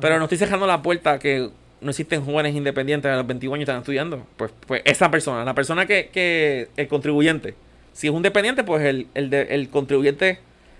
[0.00, 1.50] Pero no estoy cerrando la puerta a que
[1.80, 4.26] no existen jóvenes independientes a los 21 años están estudiando.
[4.36, 7.54] Pues, pues esa persona, la persona que, que el contribuyente,
[7.92, 10.38] si es un dependiente, pues el, el, de- el contribuyente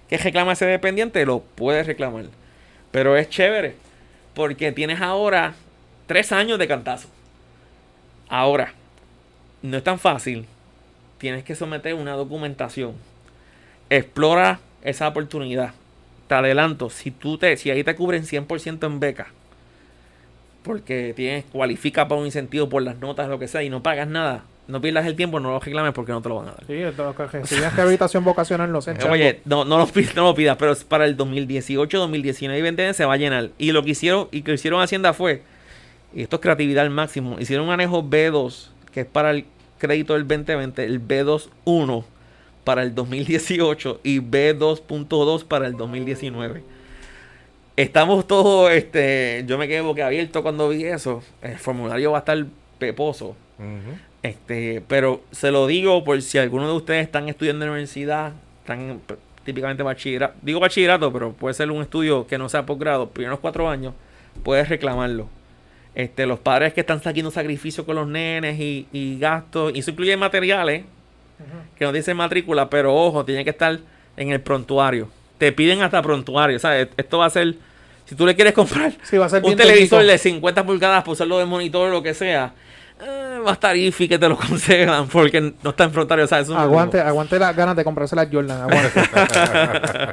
[0.09, 2.24] que reclama ese dependiente lo puede reclamar.
[2.91, 3.74] Pero es chévere,
[4.39, 5.55] porque tienes ahora
[6.07, 7.09] tres años de cantazo.
[8.28, 8.72] Ahora,
[9.62, 10.47] no es tan fácil.
[11.18, 12.93] Tienes que someter una documentación.
[13.91, 15.74] Explora esa oportunidad.
[16.28, 19.26] Te adelanto, si tú te, si ahí te cubren 100% en beca,
[20.62, 24.07] porque tienes, cualifica para un incentivo por las notas, lo que sea, y no pagas
[24.07, 26.64] nada, no pierdas el tiempo, no lo reclames porque no te lo van a dar.
[26.66, 29.10] Sí, entonces, que reciben rehabilitación vocacional no enchan.
[29.10, 32.62] Oye, no, no, lo pidas, no lo pidas, pero es para el 2018, 2019 y
[32.62, 33.50] 2020 se va a llenar.
[33.58, 35.42] Y lo que hicieron, y que hicieron Hacienda fue,
[36.14, 39.46] y esto es creatividad al máximo, hicieron un anejo B2, que es para el
[39.78, 42.04] crédito del 2020, el B21
[42.64, 46.62] para el 2018 y B2.2 para el 2019.
[47.76, 51.22] Estamos todos, este, yo me quedé boquiabierto cuando vi eso.
[51.40, 52.44] El formulario va a estar
[52.78, 53.36] peposo.
[53.58, 54.07] Ujú.
[54.22, 58.32] Este, pero se lo digo por si alguno de ustedes están estudiando en la universidad,
[58.60, 59.00] están
[59.44, 63.68] típicamente bachillerato, digo bachillerato, pero puede ser un estudio que no sea posgrado, primeros cuatro
[63.68, 63.94] años,
[64.42, 65.28] puedes reclamarlo.
[65.94, 69.90] Este, los padres que están haciendo sacrificio con los nenes y, y gastos, y eso
[69.90, 70.84] incluye materiales,
[71.76, 73.78] que no dicen matrícula, pero ojo, tiene que estar
[74.16, 75.08] en el prontuario.
[75.38, 76.88] Te piden hasta prontuario, ¿sabes?
[76.96, 77.54] Esto va a ser,
[78.04, 80.12] si tú le quieres comprar Sí, va a ser un televisor técnico.
[80.12, 82.52] de 50 pulgadas por usarlo de monitor o lo que sea,
[83.01, 86.20] eh, va a estar iffy que te lo concedan porque no está en frontal.
[86.20, 88.61] O sea, eso Aguante, aguante las ganas de comprarse las Jordan.
[88.62, 89.01] Aguante.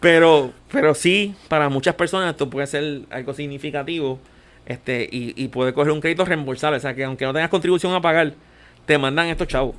[0.00, 4.18] pero, pero sí, para muchas personas esto puede ser algo significativo
[4.66, 6.76] este y, y puede coger un crédito reembolsable.
[6.78, 8.32] O sea, que aunque no tengas contribución a pagar,
[8.86, 9.74] te mandan estos chavos.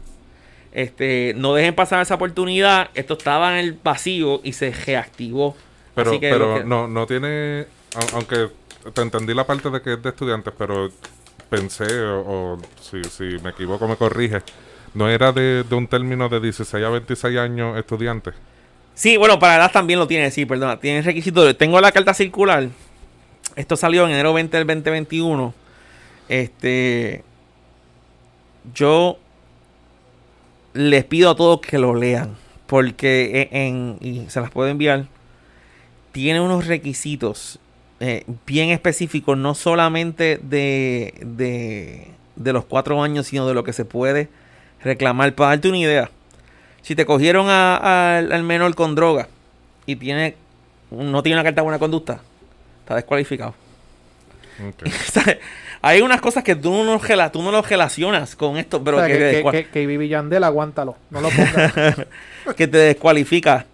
[0.72, 2.90] Este, no dejen pasar esa oportunidad.
[2.96, 5.56] Esto estaba en el vacío y se reactivó.
[5.96, 7.68] Pero, Así que pero que- no, no tiene.
[7.94, 8.50] au- Aunque
[8.92, 10.90] te entendí la parte de que es de estudiantes, pero
[11.54, 14.42] pensé, o, si, si me equivoco, me corrige.
[14.96, 18.34] ¿No era de, de un término de 16 a 26 años estudiantes?
[18.96, 20.80] Sí, bueno, para edad también lo tiene, sí, perdona.
[20.80, 21.56] Tiene requisitos.
[21.58, 22.70] Tengo la carta circular.
[23.56, 25.54] Esto salió en enero 20 del 2021.
[26.30, 27.24] Este.
[28.74, 29.18] Yo
[30.74, 32.36] les pido a todos que lo lean.
[32.68, 35.06] Porque en, en- y se las puedo enviar.
[36.12, 37.60] Tiene unos requisitos
[38.06, 43.72] eh, bien específicos, no solamente de, de, de los cuatro años, sino de lo que
[43.72, 44.28] se puede
[44.84, 45.34] reclamar.
[45.36, 46.10] Para darte una idea,
[46.82, 49.28] si te cogieron a- a- al menor con droga
[49.86, 50.36] y tiene
[50.92, 52.20] no tiene una carta de buena conducta,
[52.82, 53.56] está descualificado.
[55.82, 57.00] Hay unas cosas que tú no,
[57.32, 59.88] tú no los relacionas con esto, pero O sea, que, que, que, descua- que, que
[59.88, 60.96] Vivi Yandel, aguántalo.
[61.10, 61.74] No lo pongas.
[62.56, 63.66] que te descualifica.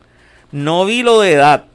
[0.52, 1.66] No vi lo de edad.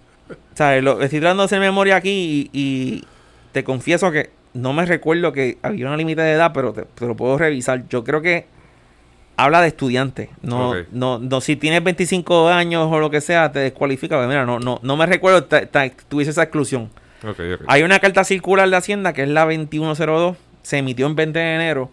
[0.83, 3.05] Lo, estoy tratando de hacer memoria aquí y, y
[3.53, 7.07] te confieso que no me recuerdo que había una límite de edad, pero te, te
[7.07, 7.89] lo puedo revisar.
[7.89, 8.47] Yo creo que
[9.37, 10.31] habla de estudiante.
[10.43, 14.17] No, no, no, si tienes 25 años o lo que sea, te descualifica.
[14.17, 15.45] Pues mira, no, no, no me recuerdo,
[16.09, 16.91] tuviese esa exclusión.
[17.67, 21.55] Hay una carta circular de Hacienda que es la 2102, se emitió en 20 de
[21.55, 21.91] enero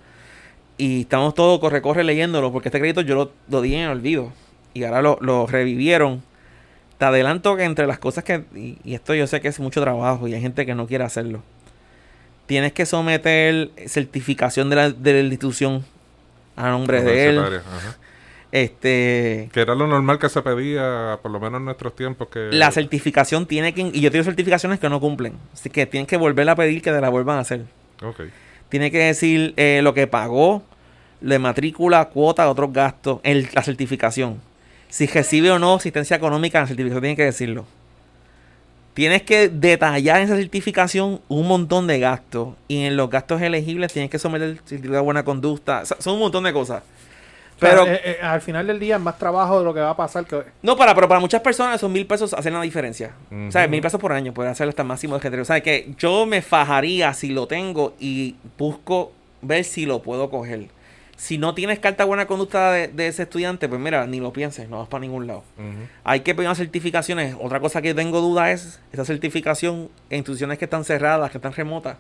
[0.78, 3.90] y estamos todos corre corre leyéndolo porque este crédito yo lo, lo di en el
[3.90, 4.34] olvido
[4.74, 6.22] y ahora lo, lo revivieron.
[7.02, 9.82] Te adelanto que entre las cosas que, y, y esto yo sé que es mucho
[9.82, 11.42] trabajo y hay gente que no quiere hacerlo,
[12.46, 15.84] tienes que someter certificación de la, de la institución
[16.56, 17.40] a nombre de él.
[17.40, 17.98] Ajá.
[18.52, 22.28] Este, Que era lo normal que se pedía, por lo menos en nuestros tiempos.
[22.28, 26.08] que la certificación tiene que, y yo tengo certificaciones que no cumplen, así que tienes
[26.08, 27.62] que volver a pedir que te la vuelvan a hacer.
[28.04, 28.22] Ok.
[28.70, 30.62] Tiene que decir eh, lo que pagó,
[31.20, 34.40] de matrícula, cuota, otros gastos, el- la certificación.
[34.92, 37.66] Si recibe o no asistencia económica, en la certificación tiene que decirlo.
[38.94, 42.56] Tienes que detallar en esa certificación un montón de gastos.
[42.68, 45.80] Y en los gastos elegibles tienes que someter el certificado de buena conducta.
[45.84, 46.84] O sea, son un montón de cosas.
[47.58, 49.96] Pero Pero, eh, al final del día es más trabajo de lo que va a
[49.96, 53.12] pasar que no, para, pero para muchas personas esos mil pesos hacen la diferencia.
[53.48, 55.44] O sea, mil pesos por año puede hacer hasta máximo de generación.
[55.44, 60.30] O sea, que yo me fajaría si lo tengo y busco ver si lo puedo
[60.30, 60.68] coger.
[61.22, 64.34] Si no tienes carta de buena conducta de, de ese estudiante, pues mira, ni lo
[64.34, 65.44] pienses, no vas para ningún lado.
[66.04, 67.36] Hay que pedir unas certificaciones.
[67.40, 71.54] Otra cosa que tengo duda es esa certificación en instituciones que están cerradas, que están
[71.54, 71.98] remotas.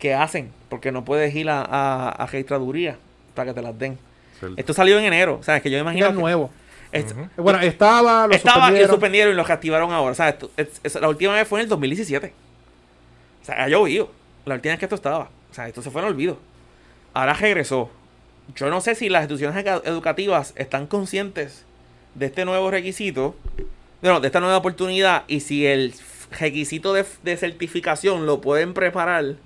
[0.00, 0.50] ¿Qué hacen?
[0.68, 2.96] Porque no puedes ir a, a, a registraduría
[3.36, 3.96] para que te las den.
[4.40, 4.56] Cierto.
[4.58, 5.36] Esto salió en enero.
[5.40, 6.06] O sea, que yo me imagino.
[6.06, 6.50] es que- nuevo.
[6.92, 7.28] Ujú.
[7.44, 8.90] Bueno, estaba, lo estaba y lo suspendieron.
[8.90, 10.10] suspendieron y lo reactivaron ahora.
[10.10, 12.32] O sea, esto- es- es- la última vez fue en el 2017.
[13.42, 14.10] O sea, ha llovido.
[14.46, 15.28] La última vez que esto estaba.
[15.50, 16.38] O sea, esto se fue en olvido.
[17.14, 17.88] Ahora regresó.
[18.54, 21.64] Yo no sé si las instituciones educativas están conscientes
[22.14, 23.34] de este nuevo requisito,
[24.00, 25.92] bueno, de esta nueva oportunidad, y si el
[26.38, 29.36] requisito de, de certificación lo pueden preparar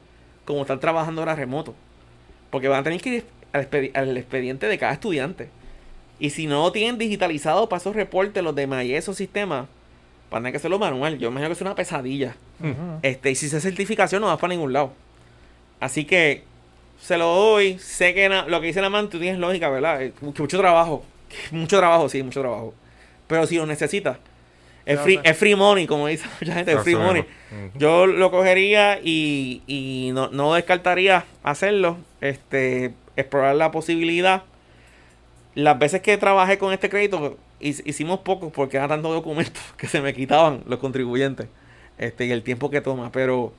[0.44, 1.74] como están trabajando ahora remoto.
[2.50, 5.48] Porque van a tener que ir al, expedi- al expediente de cada estudiante.
[6.18, 9.66] Y si no tienen digitalizado para esos reportes, los de MAI, esos sistemas,
[10.30, 11.18] van a tener que hacerlo manual.
[11.18, 12.36] Yo imagino que es una pesadilla.
[13.02, 14.92] Este, y si esa certificación no vas para ningún lado.
[15.80, 16.44] Así que
[17.00, 17.78] se lo doy.
[17.78, 20.02] Sé que na- lo que dice la man, tú tienes lógica, ¿verdad?
[20.02, 21.04] Eh, mucho trabajo.
[21.50, 22.74] Mucho trabajo, sí, mucho trabajo.
[23.26, 24.18] Pero si lo necesitas,
[24.86, 27.24] es free, es free money, como dice mucha gente, es free money.
[27.78, 31.96] Yo lo cogería y, y no, no descartaría hacerlo.
[32.20, 34.42] Este, explorar la posibilidad.
[35.54, 39.86] Las veces que trabajé con este crédito, hic- hicimos pocos porque eran tantos documentos que
[39.88, 41.48] se me quitaban los contribuyentes.
[41.98, 43.10] Este, y el tiempo que toma.
[43.12, 43.52] Pero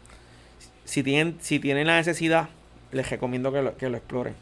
[0.85, 2.49] si tienen, si tienen la necesidad,
[2.91, 4.35] les recomiendo que lo, que lo exploren.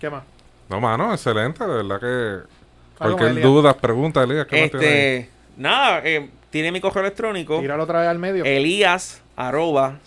[0.00, 0.22] ¿Qué más?
[0.68, 2.46] No, mano, excelente, de verdad que.
[2.98, 4.46] Cualquier duda, pregunta, Elías.
[4.46, 4.94] ¿qué más tienes ahí?
[5.20, 7.60] Este, nada, eh, tiene mi correo electrónico.
[7.60, 8.44] Tíralo otra vez al medio.
[8.44, 9.98] Elías arroba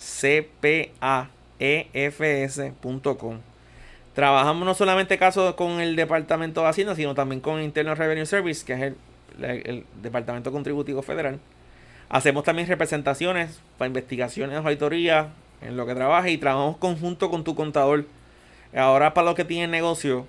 [2.01, 3.39] cpaefs.com.
[4.13, 8.65] Trabajamos no solamente casos con el Departamento de Hacienda, sino también con Internal Revenue Service,
[8.65, 8.95] que es el,
[9.41, 11.39] el- el Departamento Contributivo Federal.
[12.09, 15.27] Hacemos también representaciones para investigaciones, auditorías,
[15.61, 18.05] en lo que trabaja y trabajamos conjunto con tu contador.
[18.75, 20.25] Ahora para los que tienen negocio,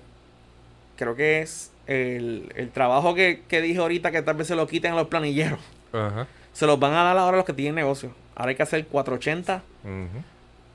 [0.97, 4.67] creo que es el, el trabajo que, que dije ahorita que tal vez se lo
[4.67, 5.59] quiten a los planilleros.
[5.91, 6.27] Ajá.
[6.53, 8.13] Se los van a dar ahora a los que tienen negocio.
[8.35, 10.23] Ahora hay que hacer 480 Ujú.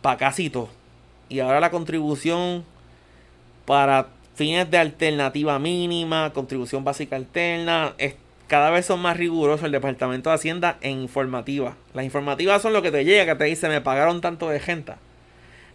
[0.02, 0.68] para casi todo.
[1.28, 2.64] Y ahora la contribución
[3.66, 8.14] para fines de alternativa mínima, contribución básica alterna, es,
[8.48, 11.76] cada vez son más rigurosos el Departamento de Hacienda en informativa.
[11.94, 14.94] Las informativas son lo que te llega, que te dice, me pagaron tanto de gente.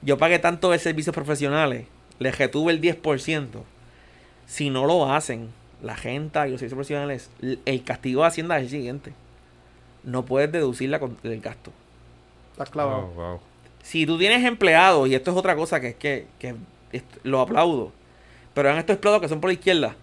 [0.02, 1.86] Yo pagué tanto de servicios profesionales,
[2.20, 3.48] les retuve el 10%.
[4.48, 5.50] Si no lo hacen,
[5.82, 7.30] la gente y los servicios profesionales,
[7.66, 9.14] el castigo de Hacienda es el siguiente.
[10.04, 11.72] No puedes deducir la con- el gasto.
[12.52, 13.10] Estás clavado.
[13.16, 13.40] Oh, wow.
[13.82, 16.56] Si tú tienes empleados, y esto es otra cosa que es que, que
[17.24, 17.92] lo aplaudo,
[18.54, 19.96] pero han estos empleados que son por la izquierda,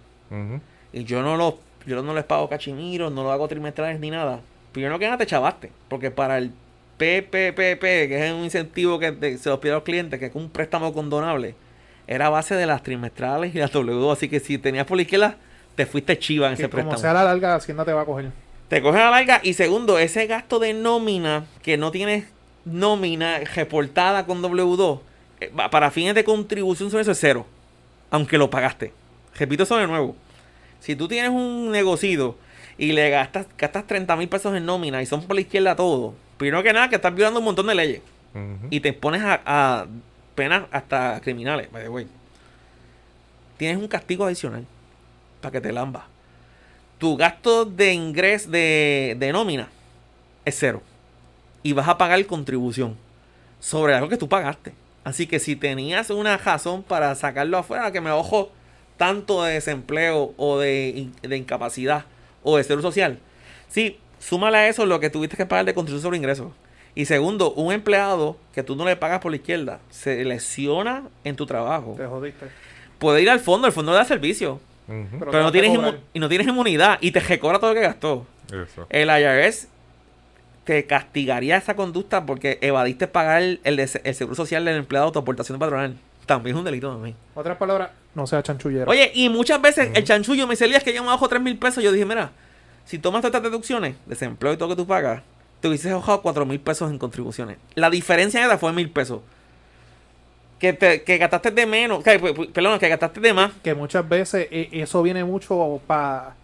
[0.92, 1.54] y yo no los,
[1.86, 4.40] yo no les pago cachimiros, no lo hago trimestrales ni nada.
[4.72, 6.52] Primero que nada te chavaste, porque para el
[6.98, 10.34] PPPP, que es un incentivo que te- se los pide a los clientes, que es
[10.34, 11.54] un préstamo condonable,
[12.06, 15.02] era a base de las trimestrales y las W2, así que si tenías por la
[15.02, 15.36] izquierda,
[15.74, 16.98] te fuiste chiva en Que ese como préstamo.
[17.00, 18.30] sea la larga, Hacienda te va a coger.
[18.68, 19.40] Te cogen a la larga.
[19.42, 22.26] Y segundo, ese gasto de nómina que no tienes
[22.64, 25.00] nómina reportada con W2,
[25.40, 27.46] eh, para fines de contribución sobre eso es cero.
[28.10, 28.92] Aunque lo pagaste.
[29.36, 30.14] Repito eso de nuevo.
[30.80, 32.36] Si tú tienes un negocio
[32.78, 36.14] y le gastas, gastas 30 mil pesos en nómina y son por la izquierda todo,
[36.38, 38.02] primero que nada que estás violando un montón de leyes.
[38.70, 39.86] Y te pones a, a
[40.34, 42.06] penas hasta criminales, by the way.
[43.56, 44.64] Tienes un castigo adicional
[45.40, 46.06] para que te lamba.
[46.98, 49.68] Tu gasto de ingreso de, de nómina
[50.44, 50.82] es cero.
[51.62, 52.96] Y vas a pagar contribución
[53.58, 54.72] sobre algo que tú pagaste.
[55.04, 58.50] Así que si tenías una razón para sacarlo afuera, que me ojo
[59.00, 62.04] tanto de desempleo o de, de incapacidad
[62.42, 63.18] o de seguro social,
[63.66, 66.52] sí, súmale a eso lo que tuviste que pagar de contribución sobre ingresos.
[66.94, 71.34] Y segundo, un empleado que tú no le pagas por la izquierda se lesiona en
[71.34, 71.94] tu trabajo.
[71.96, 72.44] Te jodiste.
[72.98, 74.60] Puede ir al fondo, el fondo da servicio.
[74.86, 75.70] Pero no tienes
[76.12, 78.26] y no tienes inmunidad y te recobra todo lo que gastó.
[78.48, 78.86] Eso.
[78.90, 79.68] El IRS
[80.64, 85.10] te castigaría esa conducta porque evadiste pagar el, el de- el seguro social del empleado,
[85.10, 85.96] tu aportación patronal.
[86.26, 87.16] También es un delito también.
[87.34, 88.90] Otras palabras, no sea chanchullero.
[88.90, 91.82] Oye, y muchas veces el chanchullo me dice, que yo me bajo 3 mil pesos.
[91.82, 92.32] Yo dije, mira,
[92.84, 95.22] si tomas todas estas deducciones, desempleo y todo lo que tú pagas,
[95.60, 97.58] te hubieses bajado 4 mil pesos en contribuciones.
[97.74, 99.20] La diferencia en fue mil pesos.
[100.58, 102.18] Que, te, que gastaste de menos, que,
[102.52, 103.52] perdón, que gastaste de más.
[103.62, 106.34] que muchas veces eh, eso viene mucho para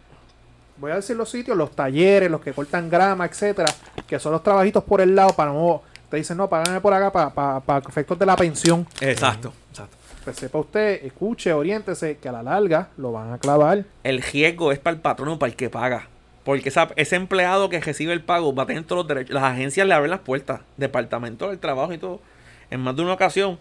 [0.79, 3.71] voy a decir los sitios, los talleres, los que cortan grama, etcétera,
[4.07, 7.13] que son los trabajitos por el lado para no te dicen, "No, págame por acá
[7.13, 9.53] para para efectos de la pensión." Exacto.
[10.27, 13.85] Pues sepa usted, escuche, oriéntese que a la larga lo van a clavar.
[14.03, 16.09] El riesgo es para el patrono, para el que paga.
[16.43, 19.33] Porque ese empleado que recibe el pago va a tener todos los derechos.
[19.33, 20.63] Las agencias le abren las puertas.
[20.79, 22.21] Departamento del trabajo y todo.
[22.71, 23.57] En más de una ocasión,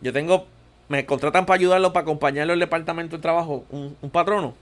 [0.00, 0.46] yo tengo,
[0.88, 4.54] me contratan para ayudarlo, para acompañarlo al departamento del trabajo, un, patrono.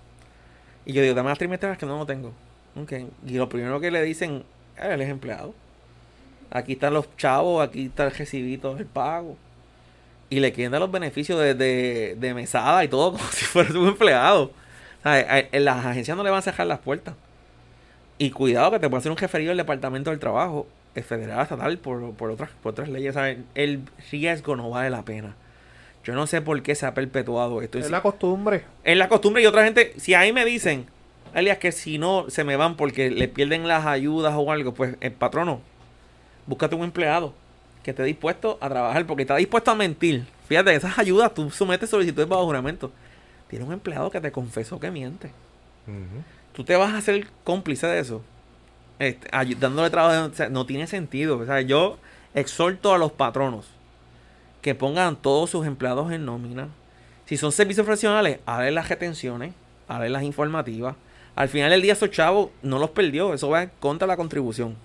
[0.87, 2.33] Y yo digo, dame las que no lo tengo.
[2.81, 2.93] Ok.
[3.27, 4.45] Y lo primero que le dicen,
[4.79, 5.53] "Eh, él es empleado.
[6.51, 9.37] Aquí están los chavos, aquí está el recibito del pago.
[10.31, 13.79] Y le quieren dar los beneficios de, de, de mesada y todo como si fuera
[13.79, 14.45] un empleado.
[15.01, 17.15] O sea, a- en las agencias no le van a cerrar las puertas.
[18.19, 21.79] Y cuidado que te puede hacer un referido del Departamento del Trabajo, es federal, estatal,
[21.79, 23.15] por, por, otras, por otras leyes.
[23.15, 23.39] ¿sabes?
[23.55, 25.35] El riesgo no vale la pena.
[26.05, 27.79] Yo no sé por qué se ha perpetuado esto.
[27.79, 28.65] Es la costumbre.
[28.85, 30.87] es la costumbre y otra gente, si ahí me dicen,
[31.35, 34.97] alias que si no se me van porque le pierden las ayudas o algo, pues
[35.01, 35.61] el patrono,
[36.47, 37.35] búscate un empleado
[37.83, 40.27] que esté dispuesto a trabajar porque está dispuesto a mentir.
[40.49, 42.91] Fíjate, esas ayudas, tú sometes solicitudes bajo juramento.
[43.49, 45.33] Tiene un empleado que te confesó que miente.
[46.53, 48.23] Tú te vas a hacer cómplice de eso.
[48.99, 49.29] Este,
[49.59, 50.27] dándole trabajo.
[50.27, 51.39] o sea, no tiene sentido.
[51.39, 51.99] O sea, yo
[52.35, 53.67] exhorto a los patronos
[54.63, 56.69] que pongan todos sus empleados en nómina.
[57.25, 59.55] Si son servicios profesionales, hagan las retenciones,
[59.89, 60.97] hagan las informativas.
[61.35, 63.33] Al final del día, esos chavos no los perdió.
[63.33, 64.77] Eso va contra la contribución.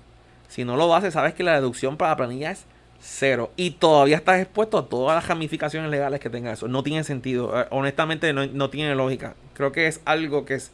[0.48, 2.66] Si no lo haces, sabes que la deducción para la planilla es
[3.08, 3.52] cero.
[3.56, 6.68] Y todavía estás expuesto a todas las ramificaciones legales que tenga eso.
[6.68, 7.60] No tiene sentido.
[7.62, 9.36] Eh, honestamente, no, no tiene lógica.
[9.54, 10.72] Creo que es algo que es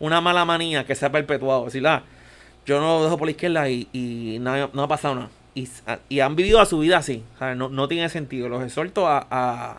[0.00, 1.66] una mala manía que se ha perpetuado.
[1.66, 2.02] Decir, ah,
[2.66, 5.30] yo no lo dejo por la izquierda y, y nada- no ha pasado nada.
[5.54, 7.22] Y, s- a- y han vivido a su vida así.
[7.36, 8.48] O sea, no, no tiene sentido.
[8.48, 9.78] Los exhorto a, a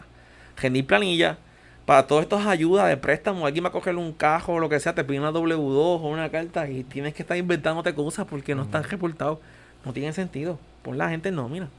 [0.57, 1.37] rendir planilla.
[1.85, 4.79] Para todas estas ayudas de préstamo, alguien va a coger un cajo o lo que
[4.79, 8.55] sea, te pide una W2 o una carta y tienes que estar inventándote cosas porque
[8.55, 9.37] no están reportados.
[9.85, 10.57] No tiene sentido.
[10.81, 11.69] Pon la gente en nómina.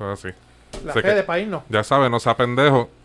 [0.00, 0.34] Eso es así.
[0.84, 1.64] La fe de país no.
[1.68, 2.88] Ya sabe, no sea pendejo.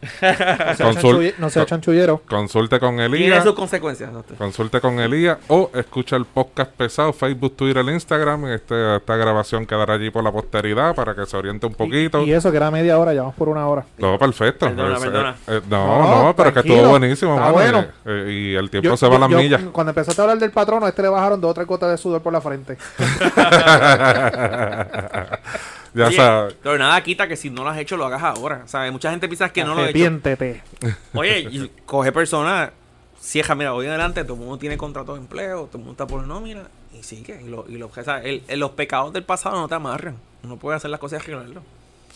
[1.40, 2.22] No sea, chanchullero.
[2.30, 3.44] Consulte con Tiene Elías.
[3.44, 4.14] sus consecuencias.
[4.14, 4.38] doctor.
[4.38, 8.46] Consulte con Elías o escucha el podcast pesado, Facebook, Twitter, Instagram.
[8.54, 12.22] Este, esta grabación quedará allí por la posteridad para que se oriente un poquito.
[12.22, 13.84] Y, y eso que era media hora, ya vamos por una hora.
[14.00, 14.68] Todo perfecto.
[14.68, 15.36] Perdona, Eh, perdona.
[15.48, 17.80] eh, no, no, No, pero es que estuvo buenísimo, Está mano, bueno.
[17.80, 19.62] eh, eh, y el tiempo Yo- se va a las yo, millas.
[19.72, 21.98] Cuando empezaste a hablar del patrono, a este le bajaron dos o tres gotas de
[21.98, 22.78] sudor por la frente.
[25.96, 26.56] ya Oye, sabes.
[26.62, 28.62] Pero nada quita que si no lo has hecho, lo hagas ahora.
[28.66, 29.90] O sea, mucha gente piensa que no lo he hecho.
[29.90, 30.62] Arrepiéntete.
[31.14, 32.72] Oye, coge personas,
[33.20, 35.92] cieja, mira, hoy en adelante todo el mundo tiene contrato de empleo, todo el mundo
[35.94, 37.42] está por nómina y sigue.
[37.42, 40.16] Y, lo, y lo- o sea, el- el- los pecados del pasado no te amarran.
[40.44, 41.64] Uno puede hacer las cosas y arreglarlo.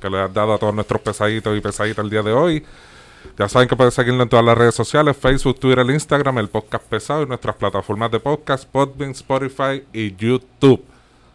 [0.00, 2.64] que le has dado a todos nuestros pesaditos y pesaditas el día de hoy.
[3.38, 6.84] Ya saben que pueden seguirlo en todas las redes sociales, Facebook, Twitter, Instagram, el podcast
[6.84, 10.84] pesado y nuestras plataformas de podcast, Podbean, Spotify y YouTube.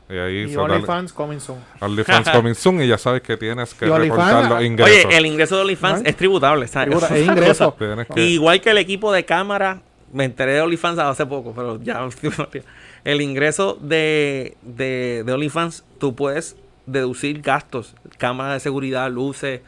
[0.09, 1.57] Y ahí Y OnlyFans coming soon.
[1.81, 5.05] OnlyFans coming soon y ya sabes que tienes que reportar los ah, ingresos.
[5.05, 6.09] Oye, el ingreso de OnlyFans ¿No?
[6.09, 6.67] es tributable.
[6.67, 6.89] ¿sabes?
[6.89, 7.75] Tributa- es ingreso.
[8.13, 9.81] que- Igual que el equipo de cámara,
[10.13, 12.07] me enteré de OnlyFans hace poco, pero ya.
[13.03, 19.61] El ingreso de, de, de OnlyFans, tú puedes deducir gastos, cámaras de seguridad, luces,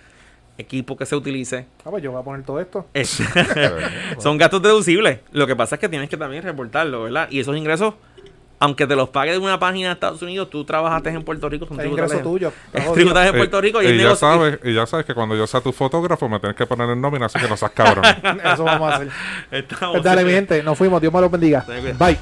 [0.59, 1.65] equipo que se utilice.
[1.85, 2.85] Ah, pues yo voy a poner todo esto.
[2.93, 3.21] Es-
[4.19, 5.19] son gastos deducibles.
[5.31, 7.27] Lo que pasa es que tienes que también reportarlo, ¿verdad?
[7.31, 7.93] Y esos ingresos,
[8.59, 11.65] aunque te los pague de una página de Estados Unidos, tú trabajaste en Puerto Rico,
[11.65, 12.51] son Es ingreso tuyo.
[12.73, 15.35] Es tributables en Puerto Rico y, el Eh, ya sabes, y ya sabes que cuando
[15.35, 18.03] yo sea tu fotógrafo me tienes que poner en nómina, así que no seas cabrón.
[18.05, 19.09] Eso vamos a hacer.
[19.51, 20.61] Estamos Pues dale, mi gente.
[20.61, 20.99] Nos fuimos.
[20.99, 21.65] Dios me los bendiga.
[21.97, 22.17] Bye.